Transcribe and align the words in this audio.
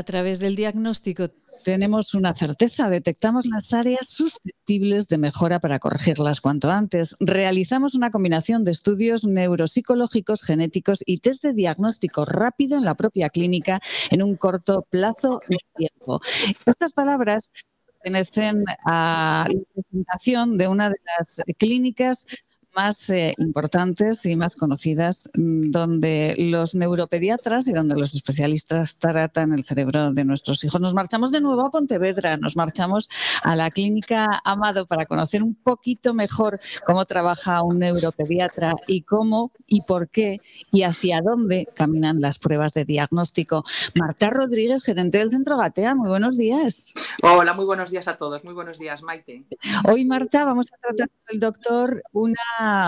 A 0.00 0.02
través 0.02 0.38
del 0.38 0.56
diagnóstico 0.56 1.28
tenemos 1.62 2.14
una 2.14 2.34
certeza, 2.34 2.88
detectamos 2.88 3.44
las 3.44 3.74
áreas 3.74 4.08
susceptibles 4.08 5.08
de 5.08 5.18
mejora 5.18 5.60
para 5.60 5.78
corregirlas 5.78 6.40
cuanto 6.40 6.70
antes. 6.70 7.16
Realizamos 7.20 7.94
una 7.94 8.10
combinación 8.10 8.64
de 8.64 8.70
estudios 8.70 9.26
neuropsicológicos, 9.26 10.40
genéticos 10.40 11.02
y 11.04 11.18
test 11.18 11.44
de 11.44 11.52
diagnóstico 11.52 12.24
rápido 12.24 12.78
en 12.78 12.86
la 12.86 12.94
propia 12.94 13.28
clínica 13.28 13.78
en 14.10 14.22
un 14.22 14.36
corto 14.36 14.86
plazo 14.88 15.42
de 15.50 15.58
tiempo. 15.76 16.22
Estas 16.64 16.94
palabras 16.94 17.50
pertenecen 17.86 18.64
a 18.86 19.44
la 19.52 19.60
presentación 19.74 20.56
de 20.56 20.66
una 20.66 20.88
de 20.88 20.96
las 21.18 21.42
clínicas 21.58 22.26
más 22.74 23.10
eh, 23.10 23.34
importantes 23.38 24.24
y 24.26 24.36
más 24.36 24.56
conocidas, 24.56 25.30
mm, 25.34 25.70
donde 25.70 26.34
los 26.38 26.74
neuropediatras 26.74 27.68
y 27.68 27.72
donde 27.72 27.96
los 27.96 28.14
especialistas 28.14 28.98
tratan 28.98 29.52
el 29.52 29.64
cerebro 29.64 30.12
de 30.12 30.24
nuestros 30.24 30.62
hijos. 30.64 30.80
Nos 30.80 30.94
marchamos 30.94 31.32
de 31.32 31.40
nuevo 31.40 31.66
a 31.66 31.70
Pontevedra, 31.70 32.36
nos 32.36 32.56
marchamos 32.56 33.08
a 33.42 33.56
la 33.56 33.70
clínica 33.70 34.40
Amado 34.44 34.86
para 34.86 35.06
conocer 35.06 35.42
un 35.42 35.54
poquito 35.54 36.14
mejor 36.14 36.60
cómo 36.86 37.04
trabaja 37.04 37.62
un 37.62 37.78
neuropediatra 37.80 38.74
y 38.86 39.02
cómo 39.02 39.52
y 39.66 39.82
por 39.82 40.08
qué 40.08 40.40
y 40.72 40.82
hacia 40.82 41.20
dónde 41.22 41.68
caminan 41.74 42.20
las 42.20 42.38
pruebas 42.38 42.74
de 42.74 42.84
diagnóstico. 42.84 43.64
Marta 43.94 44.30
Rodríguez, 44.30 44.84
gerente 44.84 45.18
del 45.18 45.32
Centro 45.32 45.56
Gatea, 45.56 45.94
muy 45.94 46.08
buenos 46.08 46.36
días. 46.36 46.94
Hola, 47.22 47.52
muy 47.52 47.64
buenos 47.64 47.90
días 47.90 48.08
a 48.08 48.16
todos. 48.16 48.44
Muy 48.44 48.54
buenos 48.54 48.78
días, 48.78 49.02
Maite. 49.02 49.44
Hoy, 49.88 50.04
Marta, 50.04 50.44
vamos 50.44 50.68
a 50.72 50.76
tratar 50.76 51.08
con 51.08 51.34
el 51.34 51.40
doctor 51.40 52.02
una 52.12 52.34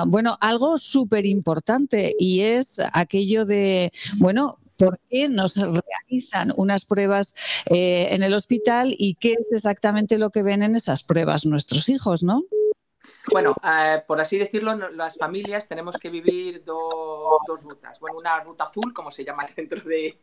bueno, 0.06 0.37
algo 0.41 0.78
súper 0.78 1.27
importante 1.27 2.15
y 2.19 2.41
es 2.41 2.81
aquello 2.92 3.45
de, 3.45 3.92
bueno, 4.19 4.59
por 4.77 4.98
qué 5.09 5.29
nos 5.29 5.56
realizan 5.56 6.53
unas 6.56 6.84
pruebas 6.84 7.34
eh, 7.67 8.09
en 8.11 8.23
el 8.23 8.34
hospital 8.34 8.95
y 8.98 9.14
qué 9.14 9.33
es 9.33 9.53
exactamente 9.53 10.19
lo 10.19 10.31
que 10.31 10.42
ven 10.42 10.62
en 10.62 10.75
esas 10.75 11.05
pruebas 11.05 11.47
nuestros 11.47 11.89
hijos, 11.89 12.23
¿no? 12.23 12.42
Bueno, 13.31 13.55
eh, 13.62 14.03
por 14.06 14.20
así 14.20 14.37
decirlo, 14.37 14.75
las 14.75 15.17
familias 15.17 15.69
tenemos 15.69 15.97
que 15.97 16.11
vivir 16.11 16.64
dos, 16.64 17.64
rutas. 17.64 17.98
Bueno, 18.01 18.19
una 18.19 18.41
ruta 18.41 18.64
azul, 18.64 18.92
como 18.92 19.11
se 19.12 19.25
llama 19.25 19.45
dentro 19.57 19.81
de, 19.83 20.19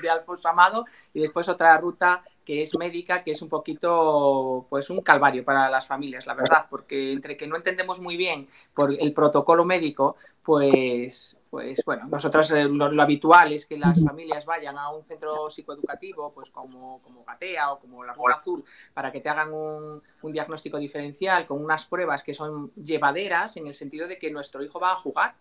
de, 0.00 0.10
Alfonso 0.10 0.48
Amado, 0.48 0.86
y 1.12 1.20
después 1.20 1.48
otra 1.48 1.76
ruta 1.76 2.22
que 2.44 2.62
es 2.62 2.76
médica, 2.76 3.24
que 3.24 3.32
es 3.32 3.42
un 3.42 3.48
poquito, 3.48 4.66
pues 4.68 4.90
un 4.90 5.00
calvario 5.00 5.44
para 5.44 5.70
las 5.70 5.86
familias, 5.86 6.26
la 6.26 6.34
verdad, 6.34 6.66
porque 6.68 7.12
entre 7.12 7.36
que 7.36 7.46
no 7.46 7.56
entendemos 7.56 8.00
muy 8.00 8.16
bien 8.16 8.46
por 8.74 8.92
el 8.92 9.12
protocolo 9.12 9.64
médico, 9.64 10.16
pues, 10.44 11.40
pues 11.48 11.82
bueno, 11.86 12.06
nosotros 12.06 12.50
eh, 12.50 12.64
lo, 12.64 13.02
habitual 13.02 13.52
es 13.54 13.64
que 13.64 13.78
las 13.78 14.04
familias 14.04 14.44
vayan 14.44 14.76
a 14.76 14.90
un 14.90 15.02
centro 15.02 15.48
psicoeducativo, 15.48 16.32
pues 16.34 16.50
como, 16.50 17.00
como 17.00 17.24
Gatea 17.24 17.72
o 17.72 17.78
como 17.78 18.04
la 18.04 18.12
Ruta 18.12 18.34
Azul, 18.34 18.62
para 18.92 19.10
que 19.10 19.22
te 19.22 19.30
hagan 19.30 19.54
un, 19.54 20.02
diagnóstico 20.22 20.78
diferencial 20.78 21.46
con 21.46 21.64
unas 21.64 21.86
pruebas 21.86 22.22
que 22.22 22.34
son 22.34 22.72
llevaderas 22.74 23.56
en 23.56 23.66
el 23.68 23.74
sentido 23.74 24.06
de 24.06 24.18
que 24.18 24.30
nuestro 24.30 24.62
hijo 24.62 24.78
va 24.78 24.92
a 24.92 24.96
jugar. 24.96 25.34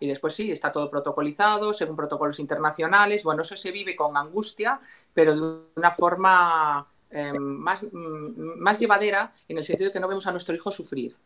Y 0.00 0.06
después 0.06 0.34
sí, 0.34 0.50
está 0.50 0.70
todo 0.70 0.90
protocolizado, 0.90 1.72
según 1.72 1.96
protocolos 1.96 2.38
internacionales. 2.38 3.24
Bueno, 3.24 3.42
eso 3.42 3.56
se 3.56 3.70
vive 3.70 3.96
con 3.96 4.16
angustia, 4.16 4.80
pero 5.12 5.34
de 5.34 5.58
una 5.76 5.90
forma 5.90 6.86
eh, 7.10 7.32
más, 7.32 7.82
mm, 7.82 8.58
más 8.60 8.78
llevadera 8.78 9.32
en 9.48 9.58
el 9.58 9.64
sentido 9.64 9.88
de 9.88 9.92
que 9.92 10.00
no 10.00 10.08
vemos 10.08 10.26
a 10.26 10.32
nuestro 10.32 10.54
hijo 10.54 10.70
sufrir. 10.70 11.16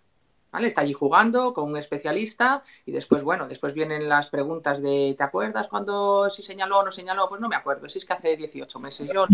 Está 0.61 0.83
allí 0.83 0.93
jugando 0.93 1.55
con 1.55 1.71
un 1.71 1.77
especialista 1.77 2.63
y 2.85 2.93
después, 2.93 3.23
bueno, 3.23 3.49
después 3.49 3.73
vienen 3.73 4.09
las 4.09 4.29
preguntas 4.29 4.83
de 4.83 5.15
¿te 5.17 5.25
acuerdas 5.25 5.67
cuando 5.67 6.29
si 6.29 6.43
señaló 6.43 6.81
o 6.81 6.85
no 6.85 6.93
señaló? 6.93 7.29
Pues 7.29 7.41
no 7.41 7.49
me 7.49 7.57
acuerdo, 7.57 7.89
si 7.89 7.99
es 7.99 8.05
que 8.05 8.13
hace 8.13 8.37
18 8.37 8.79
meses 8.79 9.11
yo 9.13 9.27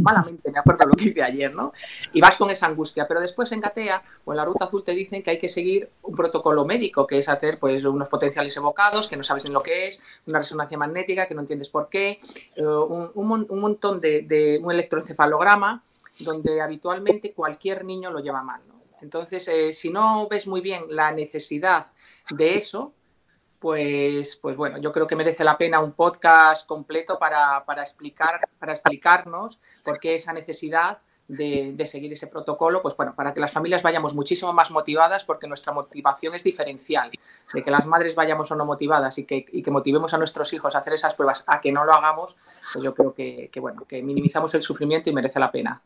malamente 0.00 0.50
me 0.50 0.58
acuerdo 0.58 0.86
lo 0.86 0.94
que 0.94 1.04
hice 1.04 1.22
ayer, 1.22 1.54
¿no? 1.54 1.72
Y 2.14 2.20
vas 2.20 2.36
con 2.36 2.50
esa 2.50 2.66
angustia, 2.66 3.06
pero 3.06 3.20
después 3.20 3.52
en 3.52 3.60
Gatea 3.60 4.02
o 4.24 4.32
en 4.32 4.38
la 4.38 4.44
Ruta 4.44 4.64
Azul 4.64 4.82
te 4.82 4.92
dicen 4.92 5.22
que 5.22 5.30
hay 5.30 5.38
que 5.38 5.48
seguir 5.48 5.90
un 6.02 6.16
protocolo 6.16 6.64
médico, 6.64 7.06
que 7.06 7.18
es 7.18 7.28
hacer 7.28 7.58
pues 7.58 7.84
unos 7.84 8.08
potenciales 8.08 8.56
evocados 8.56 9.08
que 9.08 9.16
no 9.16 9.22
sabes 9.22 9.44
en 9.44 9.52
lo 9.52 9.62
que 9.62 9.88
es, 9.88 10.02
una 10.26 10.38
resonancia 10.38 10.78
magnética 10.78 11.26
que 11.26 11.34
no 11.34 11.42
entiendes 11.42 11.68
por 11.68 11.88
qué, 11.88 12.18
eh, 12.56 12.64
un, 12.64 13.12
montón 13.60 14.00
de, 14.00 14.22
de 14.22 14.58
un 14.62 14.72
electroencefalograma 14.72 15.84
donde 16.18 16.60
habitualmente 16.60 17.32
cualquier 17.32 17.84
niño 17.84 18.10
lo 18.10 18.20
lleva 18.20 18.42
mal. 18.42 18.60
Entonces, 19.02 19.48
eh, 19.48 19.72
si 19.72 19.90
no 19.90 20.28
ves 20.28 20.46
muy 20.46 20.60
bien 20.60 20.84
la 20.88 21.12
necesidad 21.12 21.86
de 22.30 22.56
eso, 22.56 22.94
pues, 23.58 24.36
pues 24.36 24.56
bueno, 24.56 24.78
yo 24.78 24.90
creo 24.90 25.06
que 25.06 25.16
merece 25.16 25.44
la 25.44 25.58
pena 25.58 25.80
un 25.80 25.92
podcast 25.92 26.66
completo 26.66 27.18
para, 27.18 27.64
para 27.64 27.82
explicar, 27.82 28.48
para 28.58 28.72
explicarnos 28.72 29.60
por 29.84 30.00
qué 30.00 30.16
esa 30.16 30.32
necesidad 30.32 30.98
de, 31.30 31.86
seguir 31.86 32.12
ese 32.12 32.26
protocolo, 32.26 32.82
pues 32.82 32.96
bueno, 32.96 33.14
para 33.14 33.32
que 33.32 33.40
las 33.40 33.52
familias 33.52 33.82
vayamos 33.82 34.14
muchísimo 34.14 34.52
más 34.52 34.70
motivadas, 34.70 35.24
porque 35.24 35.46
nuestra 35.46 35.72
motivación 35.72 36.34
es 36.34 36.42
diferencial, 36.42 37.10
de 37.52 37.62
que 37.62 37.70
las 37.70 37.86
madres 37.86 38.14
vayamos 38.14 38.50
o 38.50 38.56
no 38.56 38.64
motivadas 38.64 39.16
y 39.18 39.24
que, 39.24 39.46
y 39.52 39.62
que 39.62 39.70
motivemos 39.70 40.12
a 40.12 40.18
nuestros 40.18 40.52
hijos 40.52 40.74
a 40.74 40.78
hacer 40.78 40.94
esas 40.94 41.14
pruebas, 41.14 41.44
a 41.46 41.60
que 41.60 41.70
no 41.70 41.84
lo 41.84 41.92
hagamos, 41.92 42.36
pues 42.72 42.84
yo 42.84 42.94
creo 42.94 43.14
que, 43.14 43.48
que 43.52 43.60
bueno, 43.60 43.84
que 43.86 44.02
minimizamos 44.02 44.54
el 44.54 44.62
sufrimiento 44.62 45.08
y 45.08 45.12
merece 45.12 45.38
la 45.38 45.52
pena. 45.52 45.82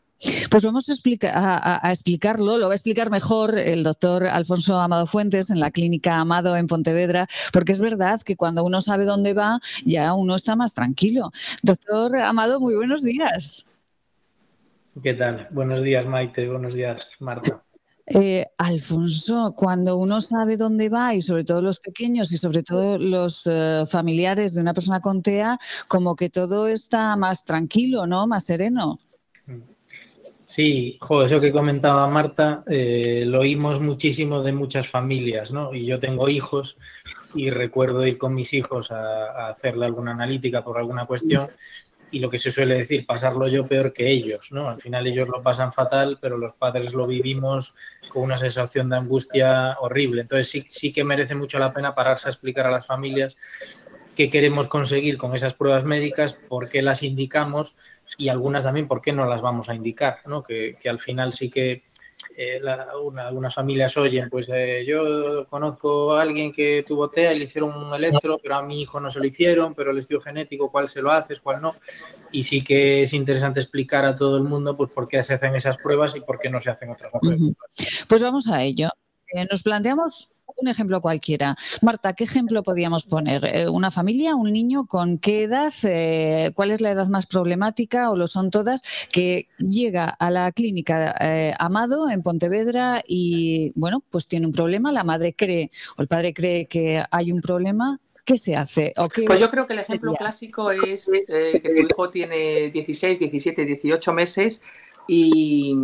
Pues 0.49 0.63
vamos 0.63 0.87
a, 0.87 0.93
explicar, 0.93 1.33
a, 1.35 1.91
explicarlo, 1.91 2.57
lo 2.57 2.67
va 2.67 2.71
a 2.71 2.75
explicar 2.75 3.11
mejor 3.11 3.57
el 3.57 3.83
doctor 3.83 4.25
Alfonso 4.25 4.79
Amado 4.79 5.07
Fuentes 5.07 5.49
en 5.49 5.59
la 5.59 5.71
clínica 5.71 6.19
Amado 6.19 6.55
en 6.55 6.67
Pontevedra, 6.67 7.27
porque 7.51 7.73
es 7.73 7.79
verdad 7.79 8.21
que 8.21 8.37
cuando 8.37 8.63
uno 8.63 8.81
sabe 8.81 9.03
dónde 9.03 9.33
va, 9.33 9.59
ya 9.83 10.13
uno 10.13 10.35
está 10.35 10.55
más 10.55 10.73
tranquilo. 10.73 11.31
Doctor 11.63 12.17
Amado, 12.17 12.61
muy 12.61 12.75
buenos 12.75 13.03
días. 13.03 13.65
¿Qué 15.03 15.13
tal? 15.13 15.49
Buenos 15.51 15.83
días, 15.83 16.05
Maite. 16.05 16.47
Buenos 16.47 16.73
días, 16.73 17.09
Marta. 17.19 17.61
Eh, 18.07 18.45
Alfonso, 18.57 19.53
cuando 19.57 19.97
uno 19.97 20.21
sabe 20.21 20.57
dónde 20.57 20.89
va 20.89 21.15
y 21.15 21.21
sobre 21.21 21.43
todo 21.43 21.61
los 21.61 21.79
pequeños 21.79 22.31
y 22.31 22.37
sobre 22.37 22.61
todo 22.61 22.97
los 22.99 23.47
eh, 23.47 23.83
familiares 23.87 24.53
de 24.53 24.61
una 24.61 24.73
persona 24.73 25.01
con 25.01 25.21
TEA, 25.21 25.57
como 25.87 26.15
que 26.15 26.29
todo 26.29 26.67
está 26.67 27.15
más 27.17 27.43
tranquilo, 27.43 28.05
¿no? 28.05 28.27
Más 28.27 28.45
sereno. 28.45 28.99
Sí, 30.45 30.97
joder, 31.01 31.25
eso 31.25 31.41
que 31.41 31.51
comentaba 31.51 32.07
Marta, 32.07 32.63
eh, 32.67 33.23
lo 33.25 33.39
oímos 33.39 33.79
muchísimo 33.79 34.43
de 34.43 34.51
muchas 34.51 34.87
familias, 34.87 35.51
¿no? 35.51 35.73
Y 35.73 35.85
yo 35.85 35.99
tengo 35.99 36.29
hijos 36.29 36.77
y 37.33 37.49
recuerdo 37.49 38.05
ir 38.05 38.17
con 38.17 38.33
mis 38.35 38.53
hijos 38.53 38.91
a, 38.91 39.25
a 39.31 39.49
hacerle 39.49 39.85
alguna 39.85 40.11
analítica 40.11 40.63
por 40.63 40.77
alguna 40.77 41.05
cuestión 41.05 41.49
y 42.11 42.19
lo 42.19 42.29
que 42.29 42.39
se 42.39 42.51
suele 42.51 42.75
decir, 42.75 43.05
pasarlo 43.05 43.47
yo 43.47 43.65
peor 43.65 43.91
que 43.91 44.09
ellos, 44.09 44.51
¿no? 44.51 44.69
Al 44.69 44.79
final 44.79 45.07
ellos 45.07 45.27
lo 45.27 45.41
pasan 45.41 45.73
fatal, 45.73 46.17
pero 46.21 46.37
los 46.37 46.53
padres 46.53 46.93
lo 46.93 47.07
vivimos 47.07 47.73
con 48.09 48.23
una 48.23 48.37
sensación 48.37 48.89
de 48.89 48.97
angustia 48.97 49.77
horrible. 49.81 50.21
Entonces 50.21 50.49
sí, 50.49 50.65
sí 50.69 50.93
que 50.93 51.03
merece 51.03 51.35
mucho 51.35 51.59
la 51.59 51.73
pena 51.73 51.95
pararse 51.95 52.27
a 52.27 52.31
explicar 52.31 52.67
a 52.67 52.71
las 52.71 52.85
familias 52.85 53.35
qué 54.15 54.29
queremos 54.29 54.67
conseguir 54.67 55.17
con 55.17 55.35
esas 55.35 55.55
pruebas 55.55 55.83
médicas, 55.83 56.33
por 56.33 56.69
qué 56.69 56.81
las 56.81 57.03
indicamos 57.03 57.75
y 58.17 58.29
algunas 58.29 58.63
también 58.63 58.87
por 58.87 59.01
qué 59.01 59.11
no 59.11 59.25
las 59.25 59.41
vamos 59.41 59.69
a 59.69 59.75
indicar, 59.75 60.19
¿no? 60.25 60.43
Que, 60.43 60.77
que 60.79 60.89
al 60.89 60.99
final 60.99 61.33
sí 61.33 61.49
que 61.49 61.83
eh, 62.37 62.59
algunas 62.67 63.55
familias 63.55 63.95
oyen, 63.95 64.29
pues 64.29 64.49
eh, 64.51 64.83
yo 64.85 65.45
conozco 65.47 66.13
a 66.13 66.21
alguien 66.21 66.51
que 66.51 66.83
tuvo 66.83 67.09
TEA 67.09 67.33
y 67.33 67.39
le 67.39 67.45
hicieron 67.45 67.73
un 67.73 67.93
electro, 67.93 68.37
pero 68.41 68.55
a 68.55 68.61
mi 68.61 68.81
hijo 68.81 68.99
no 68.99 69.09
se 69.09 69.19
lo 69.19 69.25
hicieron, 69.25 69.73
pero 69.73 69.91
el 69.91 69.97
estudio 69.97 70.19
genético, 70.19 70.69
cuál 70.69 70.89
se 70.89 71.01
lo 71.01 71.11
haces, 71.11 71.39
cuál 71.39 71.61
no. 71.61 71.75
Y 72.31 72.43
sí 72.43 72.61
que 72.61 73.03
es 73.03 73.13
interesante 73.13 73.61
explicar 73.61 74.03
a 74.03 74.15
todo 74.15 74.35
el 74.37 74.43
mundo 74.43 74.75
pues 74.75 74.91
por 74.91 75.07
qué 75.07 75.23
se 75.23 75.35
hacen 75.35 75.55
esas 75.55 75.77
pruebas 75.77 76.15
y 76.15 76.21
por 76.21 76.39
qué 76.39 76.49
no 76.49 76.59
se 76.59 76.71
hacen 76.71 76.89
otras 76.89 77.11
pruebas. 77.11 77.41
Pues 78.07 78.21
vamos 78.21 78.49
a 78.49 78.61
ello. 78.63 78.89
Eh, 79.27 79.45
nos 79.49 79.63
planteamos 79.63 80.34
un 80.57 80.67
ejemplo 80.67 81.01
cualquiera. 81.01 81.55
Marta, 81.81 82.13
¿qué 82.13 82.23
ejemplo 82.23 82.63
podríamos 82.63 83.05
poner? 83.05 83.45
Eh, 83.45 83.69
¿Una 83.69 83.91
familia, 83.91 84.35
un 84.35 84.51
niño 84.51 84.85
con 84.85 85.17
qué 85.17 85.43
edad? 85.43 85.73
Eh, 85.83 86.51
¿Cuál 86.55 86.71
es 86.71 86.81
la 86.81 86.91
edad 86.91 87.07
más 87.07 87.25
problemática 87.25 88.11
o 88.11 88.17
lo 88.17 88.27
son 88.27 88.49
todas? 88.49 89.07
Que 89.11 89.47
llega 89.57 90.09
a 90.09 90.31
la 90.31 90.51
clínica 90.51 91.15
eh, 91.19 91.53
Amado 91.59 92.09
en 92.09 92.21
Pontevedra 92.23 93.03
y, 93.07 93.71
bueno, 93.75 94.03
pues 94.09 94.27
tiene 94.27 94.45
un 94.45 94.53
problema. 94.53 94.91
La 94.91 95.03
madre 95.03 95.33
cree 95.33 95.71
o 95.97 96.01
el 96.01 96.07
padre 96.07 96.33
cree 96.33 96.67
que 96.67 97.03
hay 97.11 97.31
un 97.31 97.41
problema. 97.41 97.99
¿Qué 98.23 98.39
se 98.39 98.55
hace? 98.55 98.91
pues 99.27 99.39
yo 99.39 99.51
creo 99.51 99.67
que 99.67 99.73
el 99.73 99.79
ejemplo 99.79 100.11
clásico 100.15 100.71
es 100.71 101.07
que 101.07 101.59
tu 101.59 101.87
hijo 101.87 102.09
tiene 102.09 102.71
16, 102.71 103.19
17, 103.19 103.65
18 103.65 104.13
meses 104.13 104.63
y, 105.07 105.75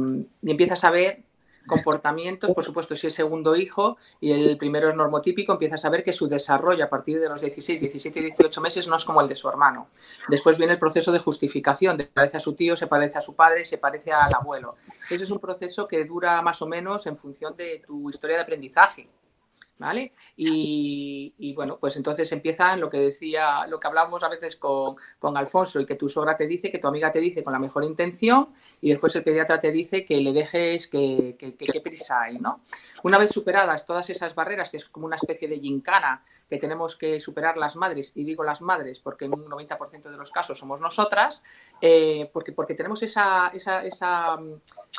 y 0.42 0.50
empiezas 0.50 0.84
a 0.84 0.90
ver 0.90 1.22
comportamientos, 1.68 2.52
por 2.52 2.64
supuesto, 2.64 2.96
si 2.96 3.08
es 3.08 3.14
segundo 3.14 3.56
hijo 3.56 3.98
y 4.20 4.32
el 4.32 4.58
primero 4.58 4.90
es 4.90 4.96
normotípico, 4.96 5.54
empiezas 5.54 5.84
a 5.86 5.90
ver 5.90 6.04
que 6.04 6.14
su 6.14 6.28
desarrollo 6.28 6.86
a 6.86 6.90
partir 6.90 7.20
de 7.20 7.30
los 7.30 7.42
16, 7.42 7.80
17 7.80 8.20
y 8.20 8.24
18 8.24 8.62
meses 8.62 8.88
no 8.88 8.96
es 8.96 9.06
como 9.06 9.22
el 9.22 9.28
de 9.28 9.36
su 9.36 9.48
hermano. 9.50 9.88
Después 10.28 10.58
viene 10.58 10.74
el 10.74 10.80
proceso 10.80 11.12
de 11.12 11.20
justificación, 11.20 11.98
se 11.98 12.06
parece 12.06 12.38
a 12.38 12.40
su 12.40 12.54
tío, 12.54 12.76
se 12.76 12.88
parece 12.88 13.18
a 13.18 13.22
su 13.22 13.36
padre, 13.36 13.66
se 13.66 13.78
parece 13.78 14.12
al 14.12 14.34
abuelo. 14.34 14.76
Ese 15.10 15.24
es 15.24 15.32
un 15.32 15.40
proceso 15.40 15.88
que 15.88 16.06
dura 16.06 16.42
más 16.42 16.62
o 16.62 16.68
menos 16.68 17.08
en 17.08 17.18
función 17.18 17.56
de 17.56 17.84
tu 17.86 18.10
historia 18.10 18.38
de 18.38 18.44
aprendizaje. 18.44 19.08
¿Vale? 19.82 20.14
Y, 20.38 21.54
bueno, 21.56 21.78
pues 21.80 21.98
entonces 21.98 22.32
empieza 22.32 22.76
lo 22.78 22.90
que 22.90 22.98
decía, 22.98 23.66
lo 23.68 23.80
que 23.80 23.88
hablábamos 23.88 24.24
a 24.24 24.30
veces 24.30 24.56
con, 24.56 24.96
Alfonso 25.36 25.80
y 25.80 25.86
que 25.86 25.96
tu 25.96 26.08
sogra 26.08 26.38
te 26.38 26.48
dice, 26.48 26.72
que 26.72 26.80
tu 26.80 26.88
amiga 26.88 27.12
te 27.12 27.20
dice 27.20 27.44
con 27.44 27.54
la 27.54 27.60
mejor 27.60 27.84
intención 27.84 28.50
y 28.80 28.90
después 28.90 29.16
el 29.16 29.24
pediatra 29.24 29.60
te 29.60 29.72
dice 29.72 30.06
que 30.06 30.18
le 30.18 30.34
dejes 30.34 30.88
que, 30.88 31.36
que, 31.38 31.82
prisa 31.82 32.22
hay, 32.22 32.38
¿no? 32.38 32.62
Una 33.04 33.18
vez 33.18 33.32
superadas 33.32 33.86
todas 33.86 34.10
esas 34.10 34.36
barreras, 34.36 34.70
que 34.70 34.78
es 34.78 34.86
como 34.86 35.08
una 35.08 35.16
especie 35.16 35.48
de 35.48 35.60
gincana 35.60 36.24
que 36.52 36.58
tenemos 36.58 36.98
que 36.98 37.22
superar 37.22 37.56
las 37.56 37.78
madres, 37.78 38.12
y 38.14 38.26
digo 38.26 38.44
las 38.44 38.62
madres 38.62 39.00
porque 39.00 39.24
en 39.24 39.34
un 39.34 39.46
90% 39.46 40.12
de 40.12 40.18
los 40.18 40.32
casos 40.32 40.60
somos 40.60 40.82
nosotras, 40.82 41.44
eh, 41.80 42.30
porque, 42.34 42.52
porque 42.52 42.76
tenemos 42.76 43.02
esa, 43.04 43.48
esa, 43.54 43.86
esa, 43.86 44.38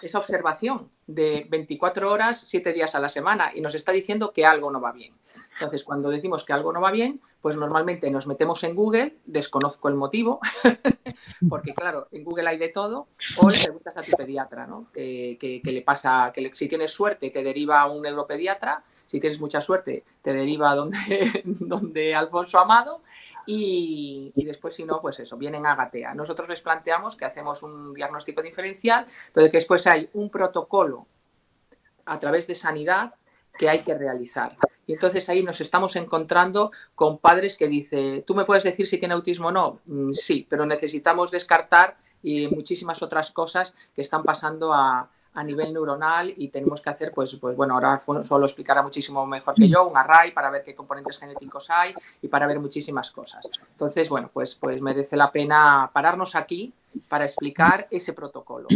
esa 0.00 0.18
observación 0.18 0.90
de 1.06 1.46
24 1.50 2.10
horas, 2.10 2.42
7 2.46 2.72
días 2.72 2.94
a 2.94 3.00
la 3.00 3.10
semana 3.10 3.52
y 3.54 3.60
nos 3.60 3.74
está 3.74 3.92
diciendo 3.92 4.32
que 4.32 4.46
algo 4.46 4.70
no 4.70 4.80
va 4.80 4.92
bien. 4.92 5.12
Entonces, 5.54 5.84
cuando 5.84 6.10
decimos 6.10 6.44
que 6.44 6.52
algo 6.52 6.72
no 6.72 6.80
va 6.80 6.90
bien, 6.90 7.20
pues 7.40 7.56
normalmente 7.56 8.10
nos 8.10 8.26
metemos 8.26 8.62
en 8.64 8.74
Google, 8.74 9.16
desconozco 9.26 9.88
el 9.88 9.94
motivo, 9.94 10.40
porque 11.48 11.74
claro, 11.74 12.08
en 12.10 12.24
Google 12.24 12.48
hay 12.48 12.58
de 12.58 12.68
todo, 12.68 13.08
o 13.36 13.48
le 13.48 13.58
preguntas 13.58 13.96
a 13.96 14.02
tu 14.02 14.12
pediatra, 14.12 14.66
¿no? 14.66 14.86
Que, 14.92 15.60
le 15.62 15.82
pasa, 15.82 16.30
que 16.34 16.50
si 16.54 16.68
tienes 16.68 16.90
suerte 16.90 17.30
te 17.30 17.42
deriva 17.42 17.80
a 17.80 17.90
un 17.90 18.02
neuropediatra, 18.02 18.82
si 19.06 19.20
tienes 19.20 19.40
mucha 19.40 19.60
suerte 19.60 20.04
te 20.22 20.32
deriva 20.32 20.74
donde, 20.74 21.42
donde 21.44 22.14
Alfonso 22.14 22.58
Amado, 22.58 23.02
y, 23.46 24.32
después, 24.36 24.74
si 24.74 24.84
no, 24.84 25.00
pues 25.00 25.18
eso, 25.18 25.36
vienen 25.36 25.66
a 25.66 25.74
Gatea. 25.74 26.14
Nosotros 26.14 26.48
les 26.48 26.60
planteamos 26.60 27.16
que 27.16 27.24
hacemos 27.24 27.62
un 27.62 27.94
diagnóstico 27.94 28.42
diferencial, 28.42 29.06
pero 29.32 29.46
que 29.50 29.56
después 29.58 29.86
hay 29.86 30.08
un 30.12 30.30
protocolo 30.30 31.06
a 32.04 32.18
través 32.18 32.46
de 32.46 32.54
sanidad 32.54 33.14
que 33.58 33.68
hay 33.68 33.80
que 33.80 33.96
realizar. 33.96 34.56
Y 34.86 34.94
entonces 34.94 35.28
ahí 35.28 35.42
nos 35.42 35.60
estamos 35.60 35.94
encontrando 35.96 36.70
con 36.94 37.18
padres 37.18 37.56
que 37.56 37.68
dicen, 37.68 38.24
¿tú 38.24 38.34
me 38.34 38.44
puedes 38.44 38.64
decir 38.64 38.86
si 38.86 38.98
tiene 38.98 39.14
autismo 39.14 39.48
o 39.48 39.52
no? 39.52 39.80
Mm, 39.86 40.12
sí, 40.12 40.46
pero 40.48 40.66
necesitamos 40.66 41.30
descartar 41.30 41.96
y 42.22 42.48
muchísimas 42.48 43.02
otras 43.02 43.30
cosas 43.30 43.74
que 43.94 44.02
están 44.02 44.22
pasando 44.22 44.72
a, 44.72 45.10
a 45.34 45.44
nivel 45.44 45.72
neuronal 45.72 46.32
y 46.36 46.48
tenemos 46.48 46.80
que 46.80 46.90
hacer, 46.90 47.12
pues, 47.12 47.34
pues 47.36 47.56
bueno, 47.56 47.74
ahora 47.74 48.00
solo 48.22 48.46
explicará 48.46 48.82
muchísimo 48.82 49.26
mejor 49.26 49.54
que 49.54 49.68
yo, 49.68 49.86
un 49.88 49.96
array 49.96 50.32
para 50.32 50.50
ver 50.50 50.62
qué 50.62 50.74
componentes 50.74 51.18
genéticos 51.18 51.70
hay 51.70 51.94
y 52.20 52.28
para 52.28 52.46
ver 52.46 52.60
muchísimas 52.60 53.10
cosas. 53.10 53.48
Entonces, 53.70 54.08
bueno, 54.08 54.30
pues, 54.32 54.54
pues 54.54 54.80
merece 54.80 55.16
la 55.16 55.32
pena 55.32 55.90
pararnos 55.92 56.34
aquí 56.34 56.72
para 57.08 57.24
explicar 57.24 57.88
ese 57.90 58.12
protocolo. 58.12 58.68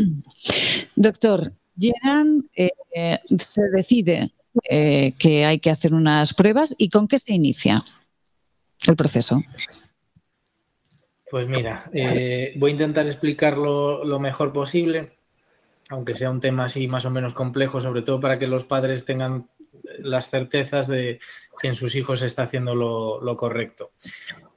Doctor, 0.94 1.52
llegan, 1.76 2.49
eh, 2.55 2.70
se 3.38 3.62
decide 3.69 4.32
eh, 4.69 5.14
que 5.19 5.44
hay 5.44 5.58
que 5.58 5.70
hacer 5.70 5.94
unas 5.94 6.35
pruebas 6.35 6.75
y 6.79 6.88
con 6.88 7.08
qué 7.08 7.19
se 7.19 7.35
inicia 7.35 7.82
el 8.87 8.97
proceso. 8.97 9.43
Pues 11.31 11.49
mira, 11.49 11.91
eh, 11.93 12.55
voy 12.56 12.70
a 12.70 12.73
intentar 12.73 13.06
explicarlo 13.06 14.05
lo 14.05 14.20
mejor 14.20 14.53
posible 14.53 15.12
aunque 15.88 16.17
sea 16.17 16.31
un 16.31 16.41
tema 16.41 16.64
así 16.64 16.88
más 16.88 17.05
o 17.05 17.11
menos 17.11 17.32
complejo, 17.32 17.81
sobre 17.81 18.03
todo 18.03 18.19
para 18.19 18.41
que 18.41 18.49
los 18.49 18.64
padres 18.64 19.05
tengan 19.05 19.49
las 20.00 20.29
certezas 20.29 20.88
de 20.88 21.20
que 21.61 21.69
en 21.69 21.76
sus 21.76 21.94
hijos 21.94 22.19
se 22.19 22.26
está 22.26 22.43
haciendo 22.43 22.75
lo, 22.75 23.37
correcto. 23.37 23.93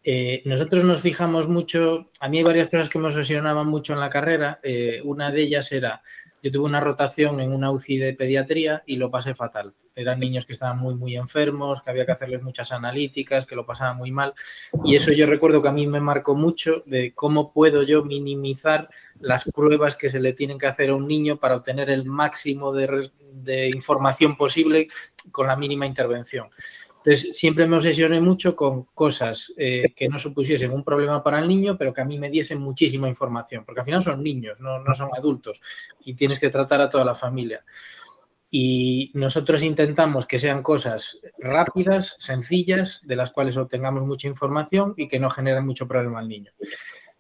Eh, 0.04 0.42
nosotros 0.46 0.84
nos 0.84 1.01
fijamos 1.01 1.48
mucho, 1.48 2.10
a 2.19 2.30
mí 2.30 2.40
hay 2.40 2.44
varias 2.44 2.69
cosas 2.72 2.90
que 2.90 2.98
me 2.98 3.10
obsesionaban 3.10 3.68
mucho 3.68 3.94
en 3.94 4.00
la 4.00 4.10
carrera. 4.10 4.60
Una 5.04 5.30
de 5.30 5.44
ellas 5.44 5.72
era 5.72 6.01
yo 6.41 6.51
tuve 6.51 6.65
una 6.65 6.80
rotación 6.80 7.39
en 7.41 7.51
una 7.51 7.71
UCI 7.71 7.97
de 7.97 8.13
pediatría 8.13 8.83
y 8.86 8.95
lo 8.95 9.12
pasé 9.12 9.36
fatal. 9.36 9.74
Eran 9.95 10.19
niños 10.19 10.45
que 10.45 10.53
estaban 10.53 10.77
muy, 10.77 10.95
muy 10.95 11.18
enfermos, 11.18 11.81
que 11.81 11.89
había 11.89 12.06
que 12.06 12.13
hacerles 12.13 12.41
muchas 12.41 12.71
analíticas, 12.71 13.45
que 13.45 13.56
lo 13.56 13.65
pasaban 13.65 13.97
muy 13.97 14.12
mal. 14.12 14.33
Y 14.86 14.95
eso 14.95 15.12
yo 15.12 15.25
recuerdo 15.25 15.62
que 15.62 15.68
a 15.68 15.74
mí 15.74 15.88
me 15.88 16.00
marcó 16.00 16.36
mucho 16.36 16.83
de 16.86 17.13
cómo 17.13 17.51
puedo 17.51 17.83
yo 17.83 18.03
minimizar 18.03 18.89
las 19.19 19.44
pruebas 19.51 19.95
que 19.95 20.09
se 20.09 20.19
le 20.19 20.33
tienen 20.33 20.57
que 20.57 20.68
hacer 20.68 20.89
a 20.89 20.95
un 20.95 21.07
niño 21.07 21.38
para 21.38 21.57
obtener 21.57 21.89
el 21.89 22.06
máximo 22.06 22.74
de, 22.74 23.09
de 23.33 23.68
información 23.69 24.38
posible 24.38 24.88
con 25.31 25.47
la 25.47 25.56
mínima 25.56 25.86
intervención. 25.86 26.50
Entonces, 27.00 27.38
siempre 27.38 27.66
me 27.66 27.78
obsesioné 27.78 28.19
mucho 28.19 28.56
con 28.56 28.84
cosas 28.94 29.54
eh, 29.57 29.94
que 29.96 30.10
no 30.10 30.19
supusiesen 30.19 30.72
un 30.72 30.84
problema 30.84 31.24
para 31.24 31.40
el 31.40 31.48
niño, 31.48 31.78
pero 31.78 31.94
que 31.94 32.01
a 32.01 32.06
mí 32.06 32.19
me 32.19 32.30
diesen 32.30 32.60
muchísima 32.60 33.07
información, 33.07 33.63
porque 33.66 33.80
al 33.80 33.86
final 33.86 34.04
son 34.04 34.22
niños, 34.22 34.60
no, 34.60 34.80
no 34.80 34.94
son 34.94 35.10
adultos, 35.16 35.62
y 36.01 36.13
tienes 36.16 36.40
que 36.40 36.50
tratar 36.50 36.81
a 36.81 36.90
toda 36.90 37.06
la 37.06 37.16
familia. 37.16 37.63
Y 38.51 39.12
nosotros 39.13 39.63
intentamos 39.63 40.25
que 40.25 40.40
sean 40.40 40.62
cosas 40.62 41.22
rápidas, 41.38 42.18
sencillas, 42.19 43.01
de 43.06 43.16
las 43.16 43.31
cuales 43.31 43.56
obtengamos 43.56 44.04
mucha 44.04 44.28
información 44.28 44.94
y 44.98 45.07
que 45.07 45.19
no 45.19 45.30
generen 45.30 45.66
mucho 45.66 45.88
problema 45.88 46.19
al 46.19 46.28
niño. 46.28 46.51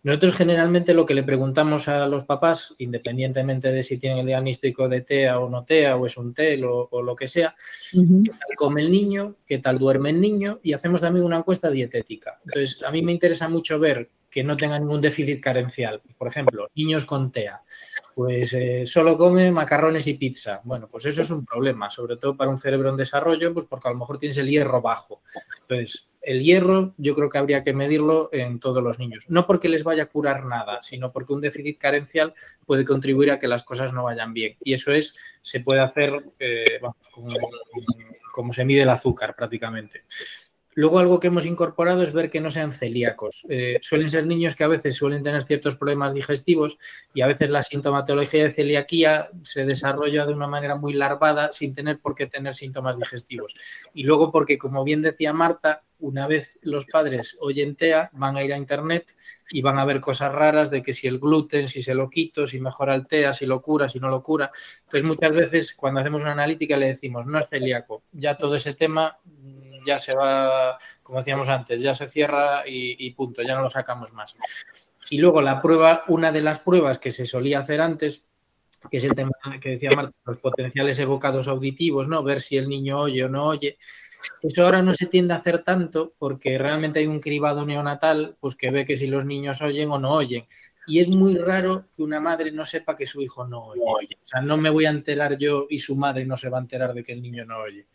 Nosotros 0.01 0.33
generalmente 0.33 0.93
lo 0.93 1.05
que 1.05 1.13
le 1.13 1.23
preguntamos 1.23 1.89
a 1.89 2.07
los 2.07 2.23
papás, 2.23 2.73
independientemente 2.77 3.71
de 3.71 3.83
si 3.83 3.97
tienen 3.97 4.19
el 4.19 4.27
diagnóstico 4.27 4.87
de 4.87 5.01
TEA 5.01 5.39
o 5.39 5.49
no 5.49 5.65
TEA, 5.65 5.97
o 5.97 6.05
es 6.05 6.15
un 6.15 6.33
TEL 6.33 6.63
o, 6.63 7.01
lo 7.01 7.15
que 7.15 7.27
sea, 7.27 7.53
qué 7.91 8.29
tal 8.31 8.55
come 8.55 8.81
el 8.81 8.91
niño, 8.91 9.35
qué 9.45 9.59
tal 9.59 9.77
duerme 9.77 10.11
el 10.11 10.21
niño 10.21 10.59
y 10.63 10.71
hacemos 10.71 11.01
también 11.01 11.25
una 11.25 11.37
encuesta 11.37 11.69
dietética. 11.69 12.39
Entonces, 12.45 12.81
a 12.83 12.91
mí 12.91 13.01
me 13.01 13.11
interesa 13.11 13.49
mucho 13.49 13.77
ver 13.77 14.09
que 14.29 14.43
no 14.43 14.55
tenga 14.55 14.79
ningún 14.79 15.01
déficit 15.01 15.41
carencial. 15.41 16.01
Por 16.17 16.27
ejemplo, 16.27 16.69
niños 16.75 17.03
con 17.03 17.31
TEA, 17.31 17.61
pues 18.19 18.51
eh, 18.51 18.85
solo 18.85 19.17
come 19.17 19.49
macarrones 19.49 20.05
y 20.07 20.15
pizza. 20.15 20.59
Bueno, 20.65 20.89
pues 20.91 21.05
eso 21.05 21.21
es 21.21 21.29
un 21.29 21.45
problema, 21.45 21.89
sobre 21.89 22.17
todo 22.17 22.35
para 22.35 22.49
un 22.49 22.57
cerebro 22.57 22.89
en 22.89 22.97
desarrollo, 22.97 23.53
pues 23.53 23.65
porque 23.65 23.87
a 23.87 23.91
lo 23.91 23.97
mejor 23.97 24.19
tienes 24.19 24.37
el 24.39 24.49
hierro 24.49 24.81
bajo. 24.81 25.21
Entonces, 25.61 26.11
el 26.21 26.43
hierro 26.43 26.93
yo 26.97 27.15
creo 27.15 27.29
que 27.29 27.37
habría 27.37 27.63
que 27.63 27.71
medirlo 27.71 28.27
en 28.33 28.59
todos 28.59 28.83
los 28.83 28.99
niños. 28.99 29.23
No 29.29 29.47
porque 29.47 29.69
les 29.69 29.85
vaya 29.85 30.03
a 30.03 30.07
curar 30.07 30.43
nada, 30.43 30.83
sino 30.83 31.13
porque 31.13 31.31
un 31.31 31.39
déficit 31.39 31.77
carencial 31.77 32.33
puede 32.65 32.83
contribuir 32.83 33.31
a 33.31 33.39
que 33.39 33.47
las 33.47 33.63
cosas 33.63 33.93
no 33.93 34.03
vayan 34.03 34.33
bien. 34.33 34.57
Y 34.65 34.73
eso 34.73 34.91
es, 34.91 35.15
se 35.41 35.61
puede 35.61 35.79
hacer, 35.79 36.21
eh, 36.39 36.81
como 38.33 38.51
se 38.51 38.65
mide 38.65 38.81
el 38.81 38.89
azúcar 38.89 39.33
prácticamente. 39.33 40.03
Luego 40.79 40.99
algo 40.99 41.19
que 41.19 41.27
hemos 41.27 41.45
incorporado 41.45 42.01
es 42.03 42.13
ver 42.13 42.29
que 42.29 42.39
no 42.39 42.51
sean 42.51 42.71
celíacos. 42.71 43.45
Eh, 43.49 43.79
suelen 43.81 44.09
ser 44.09 44.25
niños 44.25 44.55
que 44.55 44.63
a 44.63 44.69
veces 44.69 44.95
suelen 44.95 45.23
tener 45.23 45.43
ciertos 45.43 45.75
problemas 45.75 46.13
digestivos 46.13 46.77
y 47.13 47.19
a 47.19 47.27
veces 47.27 47.49
la 47.49 47.63
sintomatología 47.63 48.45
de 48.45 48.51
celiaquía 48.51 49.27
se 49.41 49.65
desarrolla 49.65 50.25
de 50.25 50.31
una 50.31 50.47
manera 50.47 50.77
muy 50.77 50.93
larvada 50.93 51.51
sin 51.51 51.75
tener 51.75 51.99
por 51.99 52.15
qué 52.15 52.27
tener 52.27 52.55
síntomas 52.55 52.97
digestivos. 52.97 53.55
Y 53.93 54.03
luego 54.03 54.31
porque, 54.31 54.57
como 54.57 54.85
bien 54.85 55.01
decía 55.01 55.33
Marta, 55.33 55.83
una 55.99 56.27
vez 56.27 56.57
los 56.61 56.85
padres 56.85 57.37
oyen 57.41 57.75
TEA, 57.75 58.09
van 58.13 58.37
a 58.37 58.43
ir 58.45 58.53
a 58.53 58.57
internet 58.57 59.13
y 59.49 59.61
van 59.61 59.79
a 59.79 59.83
ver 59.83 59.99
cosas 59.99 60.31
raras 60.31 60.71
de 60.71 60.81
que 60.81 60.93
si 60.93 61.07
el 61.07 61.19
gluten, 61.19 61.67
si 61.67 61.81
se 61.81 61.93
lo 61.93 62.09
quito, 62.09 62.47
si 62.47 62.61
mejora 62.61 62.95
el 62.95 63.05
TEA, 63.05 63.33
si 63.33 63.45
lo 63.45 63.61
cura, 63.61 63.89
si 63.89 63.99
no 63.99 64.07
lo 64.07 64.23
cura. 64.23 64.49
Entonces 64.85 65.03
muchas 65.03 65.33
veces 65.33 65.75
cuando 65.75 65.99
hacemos 65.99 66.21
una 66.21 66.31
analítica 66.31 66.77
le 66.77 66.87
decimos, 66.87 67.25
no 67.25 67.37
es 67.37 67.49
celíaco, 67.49 68.03
ya 68.13 68.37
todo 68.37 68.55
ese 68.55 68.75
tema 68.75 69.17
ya 69.85 69.97
se 69.99 70.15
va, 70.15 70.77
como 71.03 71.19
decíamos 71.19 71.49
antes, 71.49 71.81
ya 71.81 71.95
se 71.95 72.07
cierra 72.07 72.63
y, 72.65 73.09
punto, 73.11 73.41
ya 73.41 73.55
no 73.55 73.61
lo 73.61 73.69
sacamos 73.69 74.13
más. 74.13 74.35
Y 75.09 75.17
luego 75.17 75.41
la 75.41 75.61
prueba, 75.61 76.03
una 76.07 76.31
de 76.31 76.41
las 76.41 76.59
pruebas 76.59 76.99
que 76.99 77.11
se 77.11 77.25
solía 77.25 77.59
hacer 77.59 77.81
antes, 77.81 78.27
que 78.89 78.97
es 78.97 79.03
el 79.03 79.15
tema 79.15 79.31
que 79.59 79.71
decía 79.71 79.89
Marta, 79.95 80.15
los 80.25 80.37
potenciales 80.37 80.97
evocados 80.99 81.47
auditivos, 81.47 82.07
¿no? 82.07 82.23
Ver 82.23 82.41
si 82.41 82.57
el 82.57 82.69
niño 82.69 82.99
oye 82.99 83.25
o 83.25 83.29
no 83.29 83.45
oye. 83.47 83.77
Eso 84.41 84.65
ahora 84.65 84.81
no 84.81 84.93
se 84.93 85.07
tiende 85.07 85.33
a 85.33 85.37
hacer 85.37 85.63
tanto 85.63 86.13
porque 86.17 86.57
realmente 86.57 86.99
hay 86.99 87.07
un 87.07 87.19
cribado 87.19 87.65
neonatal 87.65 88.37
pues 88.39 88.55
que 88.55 88.71
ve 88.71 88.85
que 88.85 88.97
si 88.97 89.07
los 89.07 89.25
niños 89.25 89.61
oyen 89.61 89.91
o 89.91 89.99
no 89.99 90.13
oyen. 90.13 90.45
Y 90.87 90.99
es 90.99 91.07
muy 91.07 91.37
raro 91.37 91.85
que 91.95 92.01
una 92.01 92.19
madre 92.19 92.51
no 92.51 92.65
sepa 92.65 92.95
que 92.95 93.05
su 93.05 93.21
hijo 93.21 93.47
no 93.47 93.67
oye. 93.67 94.17
O 94.21 94.25
sea, 94.25 94.41
no 94.41 94.57
me 94.57 94.69
voy 94.69 94.85
a 94.85 94.89
enterar 94.89 95.37
yo 95.37 95.67
y 95.69 95.79
su 95.79 95.95
madre 95.95 96.25
no 96.25 96.35
se 96.35 96.49
va 96.49 96.57
a 96.57 96.61
enterar 96.61 96.93
de 96.93 97.03
que 97.03 97.13
el 97.13 97.21
niño 97.21 97.45
no 97.45 97.59
oye. 97.59 97.85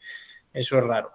Eso 0.52 0.78
es 0.78 0.84
raro. 0.84 1.10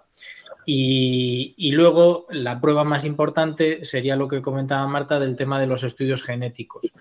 Y, 0.66 1.72
luego 1.72 2.26
la 2.30 2.60
prueba 2.60 2.84
más 2.84 3.04
importante 3.04 3.84
sería 3.84 4.16
lo 4.16 4.28
que 4.28 4.42
comentaba 4.42 4.86
Marta 4.86 5.18
del 5.18 5.36
tema 5.36 5.60
de 5.60 5.66
los 5.66 5.82
estudios 5.82 6.22
genéticos. 6.22 6.92